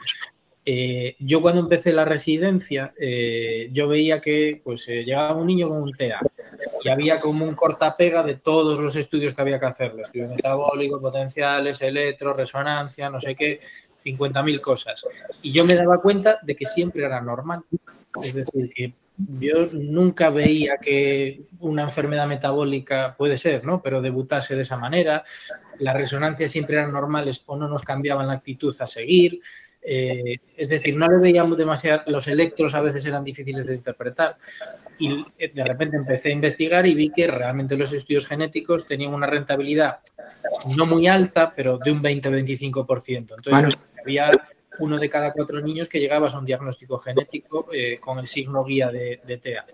Eh, 0.65 1.15
yo 1.19 1.41
cuando 1.41 1.61
empecé 1.61 1.91
la 1.91 2.05
residencia, 2.05 2.93
eh, 2.99 3.69
yo 3.71 3.87
veía 3.87 4.21
que 4.21 4.61
pues 4.63 4.87
eh, 4.89 5.03
llegaba 5.03 5.33
un 5.33 5.47
niño 5.47 5.67
con 5.67 5.81
un 5.81 5.93
TEA 5.93 6.19
y 6.83 6.89
había 6.89 7.19
como 7.19 7.45
un 7.45 7.55
cortapega 7.55 8.21
de 8.23 8.35
todos 8.35 8.79
los 8.79 8.95
estudios 8.95 9.33
que 9.33 9.41
había 9.41 9.59
que 9.59 9.65
hacerle, 9.65 10.03
estudios 10.03 10.29
metabólicos, 10.29 11.01
potenciales, 11.01 11.81
electro, 11.81 12.33
resonancia, 12.33 13.09
no 13.09 13.19
sé 13.19 13.35
qué, 13.35 13.61
50.000 14.03 14.61
cosas. 14.61 15.05
Y 15.41 15.51
yo 15.51 15.65
me 15.65 15.75
daba 15.75 16.01
cuenta 16.01 16.39
de 16.43 16.55
que 16.55 16.65
siempre 16.65 17.03
era 17.03 17.21
normal. 17.21 17.63
Es 18.21 18.33
decir, 18.33 18.69
que 18.73 18.93
yo 19.39 19.67
nunca 19.73 20.29
veía 20.29 20.77
que 20.77 21.41
una 21.59 21.83
enfermedad 21.83 22.27
metabólica 22.27 23.15
puede 23.17 23.37
ser, 23.37 23.65
¿no? 23.65 23.81
Pero 23.81 24.01
debutase 24.01 24.55
de 24.55 24.61
esa 24.61 24.77
manera, 24.77 25.23
las 25.79 25.95
resonancias 25.95 26.51
siempre 26.51 26.77
eran 26.77 26.93
normales 26.93 27.43
o 27.45 27.57
no 27.57 27.67
nos 27.67 27.83
cambiaban 27.83 28.27
la 28.27 28.33
actitud 28.33 28.75
a 28.79 28.87
seguir. 28.87 29.41
Eh, 29.81 30.37
es 30.57 30.69
decir, 30.69 30.95
no 30.95 31.07
le 31.07 31.17
veíamos 31.17 31.57
demasiado, 31.57 32.03
los 32.07 32.27
electros 32.27 32.75
a 32.75 32.81
veces 32.81 33.05
eran 33.05 33.23
difíciles 33.23 33.65
de 33.65 33.75
interpretar 33.75 34.35
y 34.97 35.25
eh, 35.37 35.51
de 35.53 35.63
repente 35.63 35.95
empecé 35.95 36.29
a 36.29 36.33
investigar 36.33 36.85
y 36.85 36.93
vi 36.93 37.11
que 37.11 37.27
realmente 37.27 37.77
los 37.77 37.93
estudios 37.93 38.25
genéticos 38.25 38.85
tenían 38.85 39.13
una 39.13 39.27
rentabilidad 39.27 39.99
no 40.77 40.85
muy 40.85 41.07
alta, 41.07 41.53
pero 41.55 41.77
de 41.77 41.91
un 41.91 42.01
20-25%. 42.01 43.35
Entonces 43.37 43.77
había 44.01 44.29
uno 44.79 44.97
de 44.97 45.09
cada 45.09 45.31
cuatro 45.33 45.61
niños 45.61 45.87
que 45.87 45.99
llegaba 45.99 46.27
a 46.27 46.37
un 46.37 46.45
diagnóstico 46.45 46.97
genético 46.99 47.67
eh, 47.71 47.99
con 47.99 48.19
el 48.19 48.27
signo 48.27 48.63
guía 48.63 48.91
de, 48.91 49.39
TEA. 49.41 49.65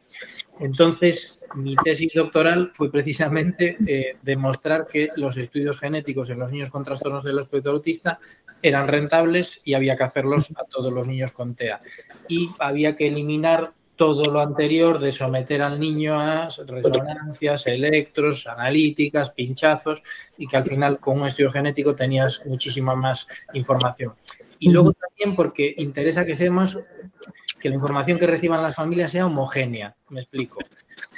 Entonces, 0.59 1.45
mi 1.55 1.75
tesis 1.75 2.13
doctoral 2.13 2.71
fue 2.73 2.91
precisamente 2.91 3.77
eh, 3.87 4.17
demostrar 4.21 4.87
que 4.87 5.09
los 5.15 5.37
estudios 5.37 5.79
genéticos 5.79 6.29
en 6.29 6.39
los 6.39 6.51
niños 6.51 6.69
con 6.69 6.83
trastornos 6.83 7.23
del 7.23 7.39
espectro 7.39 7.73
autista 7.73 8.19
eran 8.61 8.87
rentables 8.87 9.61
y 9.63 9.73
había 9.73 9.95
que 9.95 10.03
hacerlos 10.03 10.51
a 10.51 10.63
todos 10.65 10.91
los 10.91 11.07
niños 11.07 11.31
con 11.31 11.55
TEA. 11.55 11.81
Y 12.27 12.49
había 12.59 12.95
que 12.95 13.07
eliminar 13.07 13.73
todo 13.95 14.25
lo 14.25 14.41
anterior 14.41 14.99
de 14.99 15.11
someter 15.11 15.61
al 15.61 15.79
niño 15.79 16.19
a 16.19 16.49
resonancias, 16.67 17.67
electros, 17.67 18.47
analíticas, 18.47 19.29
pinchazos 19.29 20.03
y 20.37 20.47
que 20.47 20.57
al 20.57 20.65
final 20.65 20.99
con 20.99 21.21
un 21.21 21.27
estudio 21.27 21.51
genético 21.51 21.95
tenías 21.95 22.45
muchísima 22.45 22.95
más 22.95 23.27
información. 23.53 24.13
Y 24.59 24.69
luego 24.69 24.93
también 24.93 25.35
porque 25.35 25.73
interesa 25.77 26.25
que 26.25 26.35
seamos 26.35 26.79
que 27.59 27.69
la 27.69 27.75
información 27.75 28.19
que 28.19 28.27
reciban 28.27 28.61
las 28.61 28.75
familias 28.75 29.11
sea 29.11 29.25
homogénea. 29.25 29.95
Me 30.09 30.21
explico. 30.21 30.59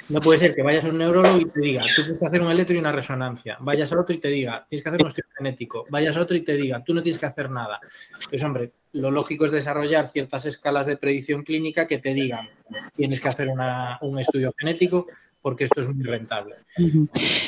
No 0.08 0.20
puede 0.20 0.38
ser 0.38 0.54
que 0.54 0.62
vayas 0.62 0.84
a 0.84 0.88
un 0.88 0.96
neurólogo 0.96 1.38
y 1.38 1.44
te 1.44 1.60
diga, 1.60 1.82
tú 1.82 2.02
tienes 2.02 2.18
que 2.18 2.26
hacer 2.26 2.40
un 2.40 2.50
electro 2.50 2.74
y 2.74 2.78
una 2.78 2.90
resonancia. 2.90 3.58
Vayas 3.60 3.92
al 3.92 3.98
otro 3.98 4.14
y 4.14 4.18
te 4.18 4.28
diga, 4.28 4.64
tienes 4.66 4.82
que 4.82 4.88
hacer 4.88 5.02
un 5.02 5.08
estudio 5.08 5.28
genético. 5.36 5.84
Vayas 5.90 6.16
a 6.16 6.22
otro 6.22 6.36
y 6.36 6.40
te 6.40 6.54
diga, 6.54 6.82
tú 6.82 6.94
no 6.94 7.02
tienes 7.02 7.18
que 7.18 7.26
hacer 7.26 7.50
nada. 7.50 7.78
Pues 8.30 8.42
hombre, 8.42 8.72
lo 8.92 9.10
lógico 9.10 9.44
es 9.44 9.52
desarrollar 9.52 10.08
ciertas 10.08 10.46
escalas 10.46 10.86
de 10.86 10.96
predicción 10.96 11.42
clínica 11.42 11.86
que 11.86 11.98
te 11.98 12.14
digan, 12.14 12.48
tienes 12.96 13.20
que 13.20 13.28
hacer 13.28 13.48
un 14.00 14.18
estudio 14.18 14.54
genético, 14.56 15.06
porque 15.48 15.64
esto 15.64 15.80
es 15.80 15.88
muy 15.88 16.04
rentable. 16.04 16.56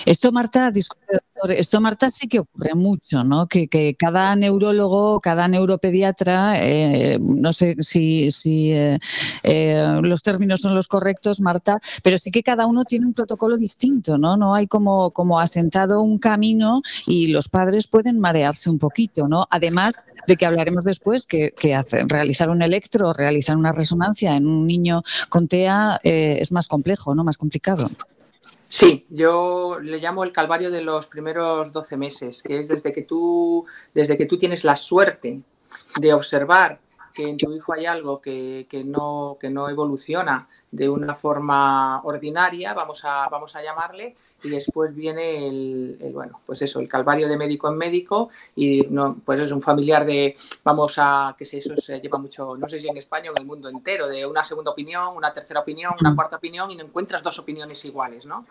Esto, 0.07 0.33
Marta, 0.33 0.71
disculpe, 0.71 1.19
doctor, 1.35 1.53
esto, 1.53 1.83
Marta, 1.83 2.11
sí 2.11 2.29
que 2.29 2.39
ocurre 2.39 2.75
mucho, 2.75 3.25
¿no? 3.25 3.47
Que, 3.47 3.95
cada 3.99 4.35
neurólogo, 4.37 5.21
cada 5.21 5.47
neuropediatra, 5.49 6.59
eh, 6.59 7.19
no 7.21 7.53
sé 7.53 7.77
si, 7.81 8.73
eh, 8.73 8.99
eh, 9.43 10.01
los 10.03 10.23
términos 10.23 10.63
son 10.63 10.75
los 10.75 10.89
correctos, 10.89 11.43
Marta, 11.43 11.79
pero 12.03 12.17
sí 12.17 12.31
que 12.31 12.43
cada 12.43 12.65
uno 12.65 12.87
tiene 12.87 13.05
un 13.05 13.13
protocolo 13.13 13.59
distinto, 13.59 14.17
¿no? 14.17 14.39
No 14.39 14.55
hay 14.55 14.67
como, 14.67 15.13
asentado 15.39 16.01
un 16.01 16.17
camino 16.19 16.81
y 17.07 17.27
los 17.27 17.51
padres 17.51 17.87
pueden 17.87 18.19
marearse 18.19 18.71
un 18.71 18.79
poquito, 18.79 19.29
¿no? 19.29 19.47
Además, 19.51 19.93
de 20.27 20.37
que 20.37 20.47
hablaremos 20.47 20.85
después, 20.85 21.27
que, 21.27 21.53
realizar 22.07 22.49
un 22.51 22.63
electro, 22.63 23.13
realizar 23.13 23.57
una 23.57 23.73
resonancia 23.73 24.37
en 24.37 24.47
un 24.47 24.67
niño 24.67 25.03
con 25.29 25.49
TEA 25.49 25.99
eh, 26.03 26.39
es 26.41 26.53
más 26.53 26.69
complejo, 26.69 27.15
¿no? 27.15 27.25
Más 27.25 27.37
complicado. 27.37 27.90
Sí, 28.69 29.05
yo 29.11 29.79
le 29.81 29.99
llamo 29.99 30.23
el 30.23 30.33
calvario 30.33 30.71
de 30.71 30.83
los 30.83 31.09
primeros 31.09 31.73
12 31.73 31.97
meses, 31.97 32.43
que 32.43 32.61
es 32.61 32.69
desde 32.69 32.93
que 32.93 33.03
tú, 33.03 33.67
desde 33.93 34.17
que 34.17 34.27
tú 34.27 34.39
tienes 34.39 34.65
la 34.65 34.77
suerte 34.77 35.41
de 35.99 36.15
observar 36.15 36.81
que 37.15 37.29
en 37.29 37.37
tu 37.37 37.53
hijo 37.53 37.73
hay 37.73 37.87
algo 37.87 38.21
que, 38.21 38.67
no, 38.85 39.37
que 39.41 39.51
no 39.51 39.69
evoluciona 39.69 40.49
de 40.71 40.89
una 40.89 41.15
forma 41.15 42.01
ordinaria, 42.05 42.73
vamos 42.75 43.05
a, 43.05 43.29
vamos 43.29 43.57
a 43.57 43.63
llamarle, 43.63 44.15
y 44.45 44.51
después 44.51 44.95
viene 44.95 45.49
el, 45.49 46.11
bueno, 46.13 46.41
pues 46.47 46.63
eso, 46.63 46.79
el 46.79 46.89
calvario 46.89 47.29
de 47.29 47.37
médico 47.37 47.69
en 47.69 47.77
médico, 47.77 48.31
y 48.55 48.83
no, 48.83 49.17
pues 49.25 49.41
es 49.41 49.51
un 49.51 49.61
familiar 49.61 50.07
de, 50.07 50.37
vamos 50.63 50.95
a, 50.99 51.35
que 51.37 51.45
eso 51.45 51.77
se 51.77 52.01
lleva 52.01 52.19
mucho, 52.19 52.57
no 52.57 52.69
sé 52.69 52.79
si 52.79 52.89
en 52.89 52.97
España 52.97 53.31
o 53.31 53.35
en 53.35 53.43
el 53.43 53.47
mundo 53.47 53.69
entero, 53.69 54.07
de 54.07 54.25
una 54.25 54.45
segunda 54.45 54.71
opinión, 54.71 55.17
una 55.17 55.33
tercera 55.33 55.61
opinión, 55.61 55.95
una 56.01 56.15
cuarta 56.15 56.37
opinión, 56.37 56.71
y 56.71 56.77
no 56.77 56.85
encuentras 56.85 57.23
dos 57.23 57.39
opiniones 57.39 57.85
iguales, 57.85 58.27
¿no? 58.27 58.45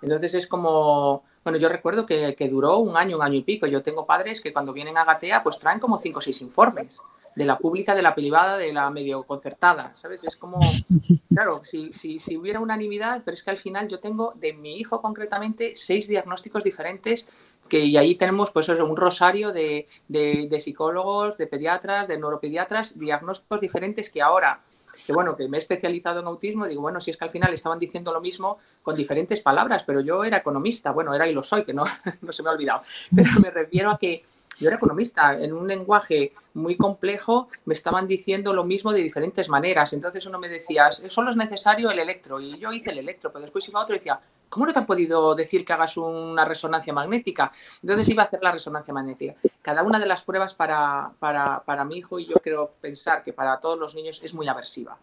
Entonces 0.00 0.34
es 0.34 0.46
como, 0.46 1.24
bueno, 1.42 1.58
yo 1.58 1.68
recuerdo 1.68 2.04
que, 2.04 2.34
que, 2.36 2.48
duró 2.48 2.76
un 2.76 2.94
año, 2.96 3.16
un 3.16 3.22
año 3.22 3.36
y 3.36 3.42
pico. 3.42 3.66
Yo 3.66 3.82
tengo 3.82 4.04
padres 4.04 4.42
que 4.42 4.52
cuando 4.52 4.74
vienen 4.74 4.98
a 4.98 5.04
Gatea, 5.04 5.42
pues 5.42 5.58
traen 5.58 5.80
como 5.80 5.98
cinco 5.98 6.18
o 6.18 6.20
seis 6.20 6.42
informes 6.42 7.00
de 7.34 7.44
la 7.44 7.58
pública, 7.58 7.94
de 7.94 8.02
la 8.02 8.14
privada, 8.14 8.56
de 8.56 8.72
la 8.72 8.90
medio 8.90 9.24
concertada, 9.24 9.94
¿sabes? 9.94 10.24
Es 10.24 10.36
como, 10.36 10.58
claro, 11.28 11.60
si, 11.64 11.92
si, 11.92 12.20
si, 12.20 12.36
hubiera 12.36 12.60
unanimidad, 12.60 13.22
pero 13.24 13.34
es 13.34 13.42
que 13.42 13.50
al 13.50 13.58
final 13.58 13.88
yo 13.88 14.00
tengo 14.00 14.32
de 14.36 14.52
mi 14.52 14.76
hijo 14.76 15.00
concretamente 15.00 15.72
seis 15.74 16.08
diagnósticos 16.08 16.64
diferentes 16.64 17.26
que, 17.68 17.80
y 17.80 17.96
ahí 17.96 18.14
tenemos 18.14 18.50
pues 18.50 18.68
un 18.68 18.96
rosario 18.96 19.52
de, 19.52 19.86
de, 20.08 20.48
de 20.50 20.60
psicólogos, 20.60 21.38
de 21.38 21.46
pediatras, 21.46 22.08
de 22.08 22.18
neuropediatras, 22.18 22.98
diagnósticos 22.98 23.60
diferentes 23.60 24.10
que 24.10 24.22
ahora 24.22 24.62
que 25.04 25.12
bueno, 25.12 25.36
que 25.36 25.48
me 25.48 25.58
he 25.58 25.60
especializado 25.60 26.20
en 26.20 26.26
autismo, 26.26 26.66
digo, 26.66 26.80
bueno, 26.80 27.00
si 27.00 27.10
es 27.10 27.16
que 27.16 27.24
al 27.24 27.30
final 27.30 27.52
estaban 27.52 27.78
diciendo 27.78 28.12
lo 28.12 28.20
mismo 28.20 28.58
con 28.82 28.96
diferentes 28.96 29.40
palabras, 29.40 29.84
pero 29.84 30.00
yo 30.00 30.24
era 30.24 30.38
economista, 30.38 30.92
bueno, 30.92 31.14
era 31.14 31.28
y 31.28 31.32
lo 31.32 31.42
soy, 31.42 31.64
que 31.64 31.74
no, 31.74 31.84
no 32.22 32.32
se 32.32 32.42
me 32.42 32.48
ha 32.48 32.52
olvidado, 32.52 32.82
pero 33.14 33.28
me 33.42 33.50
refiero 33.50 33.90
a 33.90 33.98
que 33.98 34.24
yo 34.58 34.68
era 34.68 34.76
economista, 34.76 35.38
en 35.38 35.52
un 35.52 35.66
lenguaje 35.66 36.32
muy 36.54 36.76
complejo 36.76 37.48
me 37.64 37.74
estaban 37.74 38.06
diciendo 38.06 38.52
lo 38.52 38.64
mismo 38.64 38.92
de 38.92 39.02
diferentes 39.02 39.48
maneras. 39.48 39.92
Entonces 39.92 40.24
uno 40.26 40.38
me 40.38 40.48
decía, 40.48 40.90
solo 40.92 41.30
es 41.30 41.36
necesario 41.36 41.90
el 41.90 41.98
electro. 41.98 42.40
Y 42.40 42.58
yo 42.58 42.72
hice 42.72 42.90
el 42.90 42.98
electro, 42.98 43.32
pero 43.32 43.42
después 43.42 43.68
iba 43.68 43.80
otro 43.80 43.94
y 43.94 43.98
decía, 43.98 44.20
¿cómo 44.48 44.66
no 44.66 44.72
te 44.72 44.78
han 44.78 44.86
podido 44.86 45.34
decir 45.34 45.64
que 45.64 45.72
hagas 45.72 45.96
una 45.96 46.44
resonancia 46.44 46.92
magnética? 46.92 47.50
Entonces 47.82 48.08
iba 48.08 48.22
a 48.22 48.26
hacer 48.26 48.40
la 48.42 48.52
resonancia 48.52 48.94
magnética. 48.94 49.34
Cada 49.60 49.82
una 49.82 49.98
de 49.98 50.06
las 50.06 50.22
pruebas 50.22 50.54
para, 50.54 51.10
para, 51.18 51.84
mi 51.84 51.98
hijo, 51.98 52.18
y 52.18 52.26
yo 52.26 52.36
quiero 52.36 52.74
pensar 52.80 53.24
que 53.24 53.32
para 53.32 53.58
todos 53.58 53.78
los 53.78 53.94
niños, 53.94 54.20
es 54.22 54.32
muy 54.32 54.46
aversiva 54.46 54.96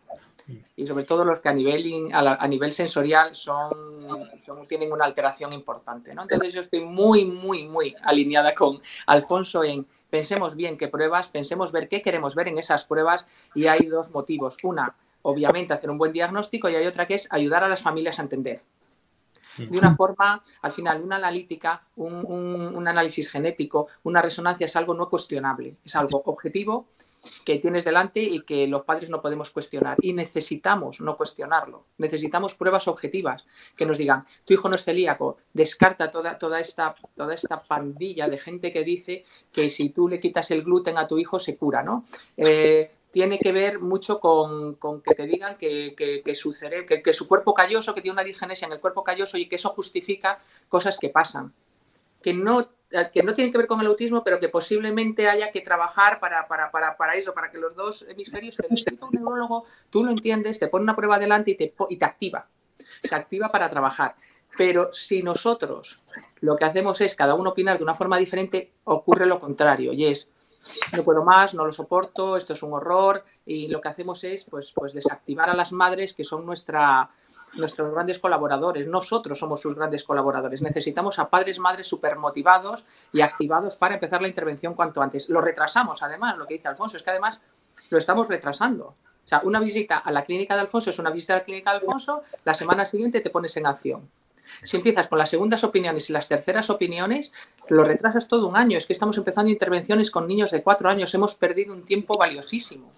y 0.75 0.87
sobre 0.87 1.03
todo 1.03 1.23
los 1.23 1.39
que 1.39 1.49
a 1.49 1.53
nivel, 1.53 2.09
a, 2.13 2.47
nivel 2.47 2.71
sensorial 2.71 3.35
son, 3.35 3.71
tienen 4.67 4.91
una 4.91 5.05
alteración 5.05 5.53
importante. 5.53 6.13
¿no? 6.13 6.23
Entonces 6.23 6.53
yo 6.53 6.61
estoy 6.61 6.81
muy, 6.81 7.25
muy, 7.25 7.67
muy 7.67 7.95
alineada 8.03 8.53
con 8.53 8.81
Alfonso 9.07 9.63
en 9.63 9.85
pensemos 10.09 10.55
bien 10.55 10.77
qué 10.77 10.87
pruebas, 10.87 11.29
pensemos 11.29 11.71
ver 11.71 11.87
qué 11.87 12.01
queremos 12.01 12.35
ver 12.35 12.47
en 12.47 12.57
esas 12.57 12.85
pruebas 12.85 13.25
y 13.55 13.67
hay 13.67 13.85
dos 13.85 14.11
motivos. 14.11 14.57
Una, 14.63 14.95
obviamente, 15.21 15.73
hacer 15.73 15.89
un 15.89 15.97
buen 15.97 16.11
diagnóstico 16.11 16.69
y 16.69 16.75
hay 16.75 16.85
otra 16.85 17.07
que 17.07 17.15
es 17.15 17.27
ayudar 17.31 17.63
a 17.63 17.69
las 17.69 17.81
familias 17.81 18.19
a 18.19 18.23
entender 18.23 18.61
de 19.57 19.77
una 19.77 19.95
forma, 19.95 20.41
al 20.61 20.71
final, 20.71 21.01
una 21.01 21.17
analítica, 21.17 21.87
un, 21.95 22.87
análisis 22.87 23.29
genético, 23.29 23.87
una 24.03 24.21
resonancia 24.21 24.65
es 24.65 24.75
algo 24.75 24.93
no 24.93 25.07
cuestionable, 25.07 25.77
es 25.83 25.95
algo 25.95 26.21
objetivo 26.25 26.87
que 27.45 27.59
tienes 27.59 27.85
delante 27.85 28.21
y 28.21 28.41
que 28.41 28.65
los 28.65 28.83
padres 28.83 29.09
no 29.09 29.21
podemos 29.21 29.51
cuestionar. 29.51 29.97
Y 30.01 30.13
necesitamos 30.13 31.01
no 31.01 31.15
cuestionarlo. 31.15 31.85
Necesitamos 31.97 32.55
pruebas 32.55 32.87
objetivas 32.87 33.45
que 33.75 33.85
nos 33.85 33.99
digan, 33.99 34.25
tu 34.43 34.53
hijo 34.53 34.69
no 34.69 34.75
es 34.75 34.83
celíaco, 34.83 35.37
descarta 35.53 36.09
toda, 36.09 36.39
toda, 36.39 36.59
esta, 36.59 36.95
toda 37.15 37.33
esta 37.33 37.59
pandilla 37.59 38.27
de 38.27 38.37
gente 38.37 38.71
que 38.71 38.83
dice 38.83 39.23
que 39.51 39.69
si 39.69 39.89
tú 39.89 40.07
le 40.07 40.19
quitas 40.19 40.49
el 40.51 40.63
gluten 40.63 40.97
a 40.97 41.07
tu 41.07 41.19
hijo 41.19 41.37
se 41.37 41.55
cura, 41.57 41.83
¿no? 41.83 42.05
Eh, 42.37 42.89
tiene 43.11 43.39
que 43.39 43.51
ver 43.51 43.79
mucho 43.79 44.19
con, 44.19 44.77
que 45.01 45.13
te 45.13 45.27
digan 45.27 45.57
que, 45.57 46.23
su 46.33 46.55
que, 47.03 47.13
su 47.13 47.27
cuerpo 47.27 47.53
calloso, 47.53 47.93
que 47.93 48.01
tiene 48.01 48.13
una 48.13 48.23
digenesia 48.23 48.65
en 48.65 48.73
el 48.73 48.79
cuerpo 48.79 49.03
calloso 49.03 49.37
y 49.37 49.47
que 49.47 49.57
eso 49.57 49.69
justifica 49.69 50.39
cosas 50.69 50.97
que 50.97 51.09
pasan. 51.09 51.53
Que 52.23 52.33
no, 52.33 52.69
que 53.13 53.23
no 53.23 53.33
tienen 53.33 53.51
que 53.51 53.57
ver 53.57 53.67
con 53.67 53.81
el 53.81 53.87
autismo, 53.87 54.23
pero 54.23 54.39
que 54.39 54.47
posiblemente 54.47 55.27
haya 55.27 55.51
que 55.51 55.61
trabajar 55.61 56.19
para, 56.19 56.47
para, 56.47 57.15
eso, 57.15 57.33
para 57.33 57.51
que 57.51 57.57
los 57.57 57.75
dos 57.75 58.05
hemisferios 58.07 58.55
te 58.55 58.63
lo 58.63 59.07
un 59.07 59.13
neurólogo, 59.13 59.65
tú 59.89 60.03
lo 60.03 60.11
entiendes, 60.11 60.59
te 60.59 60.67
pone 60.67 60.83
una 60.83 60.95
prueba 60.95 61.15
adelante 61.15 61.51
y 61.51 61.55
te, 61.55 61.73
y 61.89 61.97
te 61.97 62.05
activa. 62.05 62.47
Te 63.01 63.13
activa 63.13 63.51
para 63.51 63.69
trabajar. 63.69 64.15
Pero 64.57 64.93
si 64.93 65.21
nosotros 65.21 66.01
lo 66.39 66.55
que 66.55 66.65
hacemos 66.65 67.01
es 67.01 67.15
cada 67.15 67.35
uno 67.35 67.51
opinar 67.51 67.77
de 67.77 67.83
una 67.83 67.93
forma 67.93 68.17
diferente, 68.17 68.71
ocurre 68.85 69.25
lo 69.25 69.39
contrario, 69.39 69.91
y 69.93 70.05
es 70.05 70.29
no 70.95 71.03
puedo 71.03 71.23
más, 71.23 71.53
no 71.53 71.65
lo 71.65 71.73
soporto, 71.73 72.37
esto 72.37 72.53
es 72.53 72.63
un 72.63 72.73
horror 72.73 73.23
y 73.45 73.67
lo 73.67 73.81
que 73.81 73.89
hacemos 73.89 74.23
es 74.23 74.45
pues, 74.45 74.71
pues 74.73 74.93
desactivar 74.93 75.49
a 75.49 75.55
las 75.55 75.71
madres 75.71 76.13
que 76.13 76.23
son 76.23 76.45
nuestra, 76.45 77.09
nuestros 77.53 77.91
grandes 77.91 78.19
colaboradores. 78.19 78.87
Nosotros 78.87 79.37
somos 79.39 79.61
sus 79.61 79.75
grandes 79.75 80.03
colaboradores. 80.03 80.61
Necesitamos 80.61 81.19
a 81.19 81.29
padres, 81.29 81.59
madres 81.59 81.87
súper 81.87 82.17
motivados 82.17 82.85
y 83.11 83.21
activados 83.21 83.75
para 83.75 83.95
empezar 83.95 84.21
la 84.21 84.27
intervención 84.27 84.73
cuanto 84.73 85.01
antes. 85.01 85.29
Lo 85.29 85.41
retrasamos, 85.41 86.03
además, 86.03 86.37
lo 86.37 86.45
que 86.45 86.55
dice 86.55 86.67
Alfonso, 86.67 86.97
es 86.97 87.03
que 87.03 87.09
además 87.09 87.41
lo 87.89 87.97
estamos 87.97 88.27
retrasando. 88.29 88.95
O 89.23 89.27
sea, 89.27 89.41
una 89.43 89.59
visita 89.59 89.97
a 89.97 90.11
la 90.11 90.23
clínica 90.23 90.55
de 90.55 90.61
Alfonso 90.61 90.89
es 90.89 90.99
una 90.99 91.11
visita 91.11 91.33
a 91.33 91.37
la 91.37 91.43
clínica 91.43 91.71
de 91.71 91.77
Alfonso, 91.77 92.23
la 92.43 92.53
semana 92.53 92.85
siguiente 92.85 93.21
te 93.21 93.29
pones 93.29 93.55
en 93.57 93.67
acción. 93.67 94.09
Si 94.63 94.77
empiezas 94.77 95.07
con 95.07 95.17
las 95.17 95.29
segundas 95.29 95.63
opiniones 95.63 96.09
y 96.09 96.13
las 96.13 96.27
terceras 96.27 96.69
opiniones, 96.69 97.31
lo 97.69 97.83
retrasas 97.83 98.27
todo 98.27 98.47
un 98.47 98.55
año. 98.55 98.77
Es 98.77 98.85
que 98.85 98.93
estamos 98.93 99.17
empezando 99.17 99.49
intervenciones 99.51 100.11
con 100.11 100.27
niños 100.27 100.51
de 100.51 100.63
cuatro 100.63 100.89
años. 100.89 101.13
Hemos 101.13 101.35
perdido 101.35 101.73
un 101.73 101.83
tiempo 101.83 102.17
valiosísimo. 102.17 102.91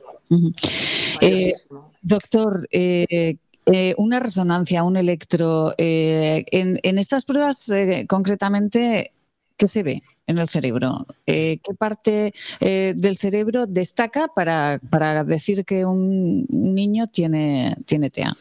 Eh, 1.22 1.54
doctor, 2.02 2.68
eh, 2.72 3.38
eh, 3.66 3.94
una 3.98 4.20
resonancia, 4.20 4.84
un 4.84 4.98
electro. 4.98 5.74
En, 5.78 6.98
estas 6.98 7.26
pruebas, 7.26 7.72
concretamente, 8.08 9.12
¿qué 9.58 9.68
se 9.68 9.84
ve 9.84 10.04
en 10.28 10.38
el 10.38 10.48
cerebro? 10.48 11.06
¿Qué 11.26 11.60
parte 11.78 12.34
del 12.60 13.18
cerebro 13.18 13.68
destaca 13.68 14.28
para, 14.28 14.80
decir 15.24 15.66
que 15.66 15.86
un 15.86 16.46
niño 16.50 17.08
tiene, 17.08 17.76
tiene 17.86 18.10
TEA? 18.10 18.36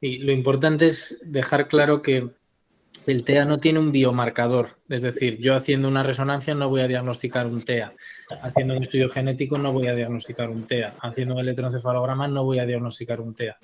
Sí, 0.00 0.18
lo 0.18 0.32
importante 0.32 0.86
es 0.86 1.22
dejar 1.26 1.68
claro 1.68 2.00
que 2.00 2.30
el 3.06 3.24
TEA 3.24 3.44
no 3.44 3.60
tiene 3.60 3.78
un 3.78 3.92
biomarcador, 3.92 4.76
es 4.88 5.02
decir, 5.02 5.38
yo 5.38 5.54
haciendo 5.54 5.88
una 5.88 6.02
resonancia 6.02 6.54
no 6.54 6.68
voy 6.68 6.82
a 6.82 6.88
diagnosticar 6.88 7.46
un 7.46 7.62
TEA, 7.62 7.94
haciendo 8.42 8.76
un 8.76 8.82
estudio 8.82 9.08
genético 9.08 9.58
no 9.58 9.72
voy 9.72 9.88
a 9.88 9.94
diagnosticar 9.94 10.50
un 10.50 10.66
TEA, 10.66 10.94
haciendo 11.00 11.34
un 11.34 11.40
electroencefalograma 11.40 12.28
no 12.28 12.44
voy 12.44 12.58
a 12.58 12.66
diagnosticar 12.66 13.20
un 13.20 13.34
TEA. 13.34 13.58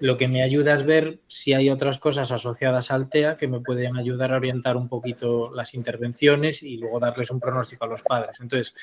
Lo 0.00 0.16
que 0.16 0.28
me 0.28 0.42
ayuda 0.42 0.74
es 0.74 0.84
ver 0.84 1.20
si 1.26 1.52
hay 1.52 1.68
otras 1.68 1.98
cosas 1.98 2.30
asociadas 2.30 2.90
al 2.90 3.08
TEA 3.08 3.36
que 3.36 3.48
me 3.48 3.60
pueden 3.60 3.96
ayudar 3.96 4.32
a 4.32 4.36
orientar 4.36 4.76
un 4.76 4.88
poquito 4.88 5.52
las 5.54 5.74
intervenciones 5.74 6.62
y 6.62 6.78
luego 6.78 7.00
darles 7.00 7.30
un 7.30 7.40
pronóstico 7.40 7.84
a 7.84 7.88
los 7.88 8.02
padres. 8.02 8.40
Entonces, 8.40 8.74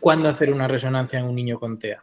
¿cuándo 0.00 0.28
hacer 0.28 0.52
una 0.52 0.68
resonancia 0.68 1.18
en 1.18 1.26
un 1.26 1.34
niño 1.34 1.58
con 1.58 1.78
TEA? 1.78 2.02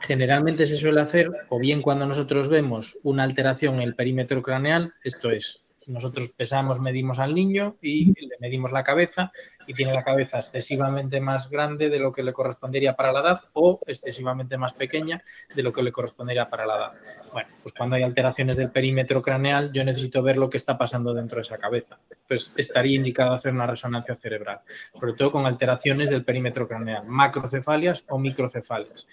Generalmente 0.00 0.66
se 0.66 0.76
suele 0.76 1.00
hacer 1.00 1.30
o 1.48 1.58
bien 1.58 1.82
cuando 1.82 2.06
nosotros 2.06 2.48
vemos 2.48 2.98
una 3.02 3.22
alteración 3.22 3.76
en 3.76 3.82
el 3.82 3.94
perímetro 3.94 4.42
craneal, 4.42 4.94
esto 5.02 5.30
es 5.30 5.65
nosotros 5.88 6.30
pesamos, 6.30 6.80
medimos 6.80 7.18
al 7.18 7.34
niño 7.34 7.76
y 7.80 8.06
le 8.06 8.36
medimos 8.40 8.72
la 8.72 8.82
cabeza 8.82 9.32
y 9.66 9.74
tiene 9.74 9.92
la 9.92 10.02
cabeza 10.02 10.38
excesivamente 10.38 11.20
más 11.20 11.50
grande 11.50 11.88
de 11.88 11.98
lo 11.98 12.12
que 12.12 12.22
le 12.22 12.32
correspondería 12.32 12.94
para 12.94 13.12
la 13.12 13.20
edad 13.20 13.40
o 13.52 13.80
excesivamente 13.86 14.56
más 14.56 14.72
pequeña 14.72 15.22
de 15.54 15.62
lo 15.62 15.72
que 15.72 15.82
le 15.82 15.92
correspondería 15.92 16.48
para 16.48 16.66
la 16.66 16.76
edad. 16.76 16.92
Bueno, 17.32 17.48
pues 17.62 17.74
cuando 17.74 17.96
hay 17.96 18.02
alteraciones 18.02 18.56
del 18.56 18.70
perímetro 18.70 19.22
craneal, 19.22 19.72
yo 19.72 19.84
necesito 19.84 20.22
ver 20.22 20.36
lo 20.36 20.50
que 20.50 20.56
está 20.56 20.78
pasando 20.78 21.14
dentro 21.14 21.36
de 21.36 21.42
esa 21.42 21.58
cabeza. 21.58 21.98
Pues 22.28 22.52
estaría 22.56 22.96
indicado 22.96 23.32
hacer 23.32 23.52
una 23.52 23.66
resonancia 23.66 24.14
cerebral, 24.14 24.60
sobre 24.92 25.14
todo 25.14 25.32
con 25.32 25.46
alteraciones 25.46 26.10
del 26.10 26.24
perímetro 26.24 26.68
craneal, 26.68 27.04
macrocefalias 27.06 28.04
o 28.08 28.18
microcefalias 28.18 29.06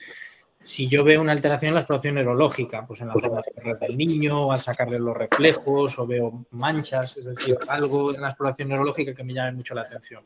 si 0.63 0.87
yo 0.87 1.03
veo 1.03 1.21
una 1.21 1.33
alteración 1.33 1.69
en 1.69 1.75
la 1.75 1.81
exploración 1.81 2.15
neurológica, 2.15 2.85
pues 2.87 3.01
en 3.01 3.09
la 3.09 3.13
forma 3.13 3.41
del 3.81 3.97
niño, 3.97 4.51
al 4.51 4.61
sacarle 4.61 4.97
los 4.97 5.15
reflejos, 5.15 5.99
o 5.99 6.07
veo 6.07 6.45
manchas, 6.51 7.17
es 7.17 7.25
decir, 7.25 7.57
algo 7.67 8.13
en 8.13 8.21
la 8.21 8.29
exploración 8.29 8.69
neurológica 8.69 9.13
que 9.13 9.23
me 9.23 9.33
llame 9.33 9.51
mucho 9.51 9.75
la 9.75 9.81
atención. 9.81 10.23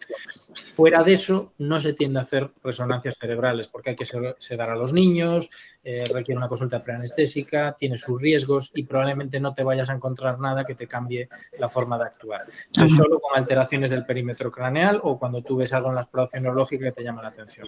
Fuera 0.75 1.03
de 1.03 1.13
eso, 1.13 1.53
no 1.57 1.79
se 1.79 1.93
tiende 1.93 2.19
a 2.19 2.23
hacer 2.23 2.51
resonancias 2.63 3.17
cerebrales 3.17 3.67
porque 3.67 3.91
hay 3.91 3.95
que 3.95 4.05
sedar 4.05 4.69
a 4.69 4.75
los 4.75 4.93
niños, 4.93 5.49
eh, 5.83 6.03
requiere 6.13 6.37
una 6.37 6.47
consulta 6.47 6.83
preanestésica, 6.83 7.75
tiene 7.77 7.97
sus 7.97 8.21
riesgos 8.21 8.71
y 8.75 8.83
probablemente 8.83 9.39
no 9.39 9.53
te 9.53 9.63
vayas 9.63 9.89
a 9.89 9.93
encontrar 9.93 10.39
nada 10.39 10.65
que 10.65 10.75
te 10.75 10.87
cambie 10.87 11.29
la 11.57 11.67
forma 11.67 11.97
de 11.97 12.05
actuar. 12.05 12.45
Es 12.47 12.95
solo 12.95 13.19
con 13.19 13.37
alteraciones 13.37 13.89
del 13.89 14.05
perímetro 14.05 14.51
craneal 14.51 14.99
o 15.03 15.17
cuando 15.17 15.41
tú 15.41 15.57
ves 15.57 15.73
algo 15.73 15.89
en 15.89 15.95
la 15.95 16.01
exploración 16.01 16.43
neurológica 16.43 16.85
que 16.85 16.91
te 16.91 17.03
llama 17.03 17.23
la 17.23 17.29
atención. 17.29 17.67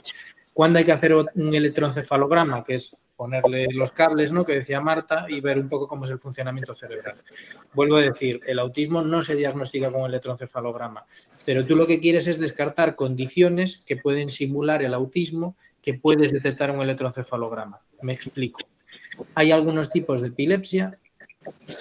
¿Cuándo 0.53 0.77
hay 0.77 0.85
que 0.85 0.91
hacer 0.91 1.13
un 1.13 1.53
electroencefalograma? 1.53 2.58
Que 2.63 2.75
es 2.75 3.03
ponerle 3.15 3.67
los 3.73 3.91
cables, 3.91 4.31
¿no? 4.31 4.45
Que 4.45 4.53
decía 4.53 4.79
Marta, 4.79 5.25
y 5.27 5.41
ver 5.41 5.59
un 5.59 5.67
poco 5.67 5.89
cómo 5.89 6.05
es 6.05 6.11
el 6.11 6.19
funcionamiento 6.19 6.73
cerebral. 6.73 7.15
Vuelvo 7.73 7.97
a 7.97 8.01
decir, 8.01 8.39
el 8.47 8.59
autismo 8.59 9.01
no 9.01 9.21
se 9.23 9.35
diagnostica 9.35 9.91
con 9.91 10.05
electroencefalograma, 10.05 11.05
pero 11.45 11.65
tú 11.65 11.75
lo 11.75 11.85
que 11.85 11.99
quieres 11.99 12.27
es 12.27 12.39
descartar 12.39 12.95
condiciones 12.95 13.83
que 13.85 13.97
pueden 13.97 14.29
simular 14.31 14.83
el 14.83 14.93
autismo 14.93 15.57
que 15.81 15.95
puedes 15.95 16.31
detectar 16.31 16.71
un 16.71 16.81
electroencefalograma. 16.81 17.81
Me 18.01 18.13
explico. 18.13 18.61
Hay 19.35 19.51
algunos 19.51 19.89
tipos 19.89 20.21
de 20.21 20.29
epilepsia 20.29 20.97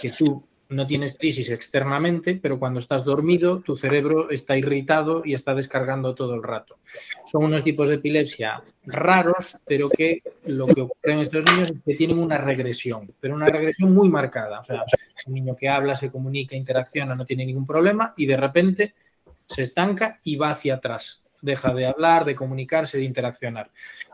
que 0.00 0.10
tú 0.10 0.44
no 0.70 0.86
tienes 0.86 1.16
crisis 1.16 1.50
externamente, 1.50 2.38
pero 2.40 2.58
cuando 2.58 2.78
estás 2.78 3.04
dormido, 3.04 3.60
tu 3.60 3.76
cerebro 3.76 4.30
está 4.30 4.56
irritado 4.56 5.22
y 5.24 5.32
está 5.32 5.54
descargando 5.54 6.14
todo 6.14 6.34
el 6.34 6.42
rato. 6.42 6.78
Son 7.24 7.44
unos 7.44 7.64
tipos 7.64 7.88
de 7.88 7.96
epilepsia 7.96 8.62
raros, 8.84 9.56
pero 9.66 9.88
que 9.88 10.22
lo 10.44 10.66
que 10.66 10.82
ocurre 10.82 11.12
en 11.12 11.20
estos 11.20 11.44
niños 11.52 11.70
es 11.70 11.76
que 11.84 11.94
tienen 11.94 12.18
una 12.18 12.36
regresión, 12.36 13.10
pero 13.18 13.34
una 13.34 13.46
regresión 13.46 13.94
muy 13.94 14.10
marcada. 14.10 14.60
O 14.60 14.64
sea, 14.64 14.84
un 15.26 15.34
niño 15.34 15.56
que 15.56 15.68
habla, 15.68 15.96
se 15.96 16.10
comunica, 16.10 16.54
interacciona, 16.54 17.14
no 17.14 17.24
tiene 17.24 17.46
ningún 17.46 17.66
problema 17.66 18.12
y 18.16 18.26
de 18.26 18.36
repente 18.36 18.94
se 19.46 19.62
estanca 19.62 20.20
y 20.22 20.36
va 20.36 20.50
hacia 20.50 20.74
atrás. 20.74 21.26
Deja 21.40 21.72
de 21.72 21.86
hablar, 21.86 22.26
de 22.26 22.34
comunicarse, 22.34 22.98
de 22.98 23.04
interaccionar. 23.04 23.70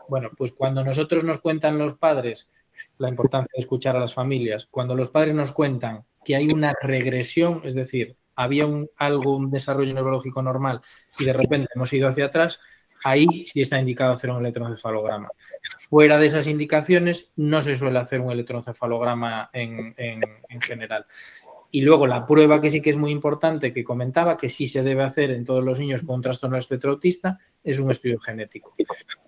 Bueno, 0.07 0.29
pues 0.37 0.53
cuando 0.53 0.83
nosotros 0.85 1.23
nos 1.25 1.41
cuentan 1.41 1.77
los 1.77 1.95
padres 1.95 2.51
la 2.97 3.09
importancia 3.09 3.51
de 3.55 3.61
escuchar 3.61 3.95
a 3.95 3.99
las 3.99 4.13
familias, 4.13 4.67
cuando 4.69 4.95
los 4.95 5.09
padres 5.09 5.33
nos 5.33 5.51
cuentan 5.51 6.05
que 6.25 6.35
hay 6.35 6.51
una 6.51 6.73
regresión, 6.81 7.61
es 7.63 7.75
decir, 7.75 8.17
había 8.35 8.65
un, 8.65 8.89
algo, 8.97 9.37
un 9.37 9.49
desarrollo 9.49 9.93
neurológico 9.93 10.41
normal 10.41 10.81
y 11.17 11.25
de 11.25 11.33
repente 11.33 11.69
hemos 11.73 11.93
ido 11.93 12.09
hacia 12.09 12.25
atrás, 12.25 12.59
ahí 13.03 13.45
sí 13.47 13.61
está 13.61 13.79
indicado 13.79 14.13
hacer 14.13 14.29
un 14.31 14.39
electroencefalograma. 14.39 15.29
Fuera 15.89 16.17
de 16.17 16.25
esas 16.25 16.47
indicaciones 16.47 17.31
no 17.35 17.61
se 17.61 17.75
suele 17.75 17.99
hacer 17.99 18.19
un 18.19 18.31
electroencefalograma 18.31 19.49
en, 19.53 19.93
en, 19.97 20.61
general. 20.61 21.05
Y 21.71 21.81
luego 21.81 22.07
la 22.07 22.25
prueba 22.25 22.61
que 22.61 22.69
sí 22.69 22.81
que 22.81 22.89
es 22.89 22.95
muy 22.95 23.11
importante, 23.11 23.73
que 23.73 23.83
comentaba, 23.83 24.37
que 24.37 24.49
sí 24.49 24.67
se 24.67 24.81
debe 24.81 25.03
hacer 25.03 25.31
en 25.31 25.43
todos 25.43 25.63
los 25.63 25.79
niños 25.79 26.03
con 26.03 26.15
un 26.15 26.21
trastorno 26.21 26.57
espectro 26.57 26.91
autista, 26.91 27.37
es 27.63 27.79
un 27.79 27.91
estudio 27.91 28.19
genético. 28.19 28.73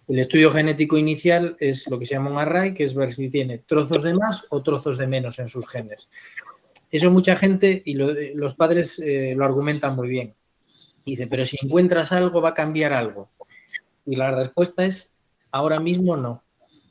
El 0.07 0.19
estudio 0.19 0.49
genético 0.51 0.97
inicial 0.97 1.57
es 1.59 1.89
lo 1.89 1.99
que 1.99 2.05
se 2.05 2.15
llama 2.15 2.31
un 2.31 2.37
array, 2.37 2.73
que 2.73 2.85
es 2.85 2.95
ver 2.95 3.11
si 3.11 3.29
tiene 3.29 3.59
trozos 3.59 4.03
de 4.03 4.13
más 4.13 4.45
o 4.49 4.63
trozos 4.63 4.97
de 4.97 5.07
menos 5.07 5.39
en 5.39 5.49
sus 5.49 5.67
genes. 5.67 6.09
Eso 6.91 7.11
mucha 7.11 7.35
gente 7.35 7.81
y 7.85 7.93
los 7.93 8.53
padres 8.55 8.99
eh, 8.99 9.33
lo 9.35 9.45
argumentan 9.45 9.95
muy 9.95 10.07
bien. 10.07 10.33
Dice, 11.05 11.27
pero 11.27 11.45
si 11.45 11.57
encuentras 11.61 12.11
algo, 12.11 12.41
va 12.41 12.49
a 12.49 12.53
cambiar 12.53 12.93
algo. 12.93 13.29
Y 14.05 14.15
la 14.15 14.31
respuesta 14.31 14.85
es, 14.85 15.19
ahora 15.51 15.79
mismo 15.79 16.17
no 16.17 16.43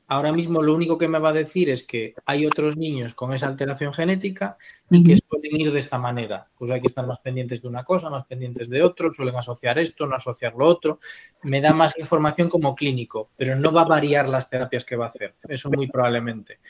ahora 0.08 0.32
mismo 0.32 0.62
lo 0.62 0.74
único 0.74 0.98
que 0.98 1.08
me 1.08 1.18
va 1.18 1.30
a 1.30 1.34
decir 1.34 1.70
es 1.70 1.82
que 1.82 2.14
hay 2.24 2.46
otros 2.46 2.76
niños 2.76 3.14
con 3.14 3.32
esa 3.32 3.46
alteración 3.46 3.92
genética 3.92 4.56
y 4.90 5.02
que 5.02 5.16
suelen 5.16 5.60
ir 5.60 5.72
de 5.72 5.78
esta 5.78 5.98
manera. 5.98 6.48
Pues 6.58 6.70
hay 6.70 6.80
que 6.80 6.86
estar 6.86 7.06
más 7.06 7.18
pendientes 7.20 7.62
de 7.62 7.68
una 7.68 7.84
cosa, 7.84 8.10
más 8.10 8.24
pendientes 8.24 8.68
de 8.68 8.82
otro, 8.82 9.12
suelen 9.12 9.36
asociar 9.36 9.78
esto, 9.78 10.06
no 10.06 10.16
asociar 10.16 10.54
lo 10.54 10.66
otro. 10.66 10.98
Me 11.42 11.60
da 11.60 11.72
más 11.72 11.98
información 11.98 12.48
como 12.48 12.74
clínico, 12.74 13.30
pero 13.36 13.56
no 13.56 13.72
va 13.72 13.82
a 13.82 13.88
variar 13.88 14.28
las 14.28 14.48
terapias 14.48 14.84
que 14.84 14.96
va 14.96 15.06
a 15.06 15.08
hacer. 15.08 15.34
Eso 15.48 15.70
muy 15.70 15.86
probablemente. 15.88 16.60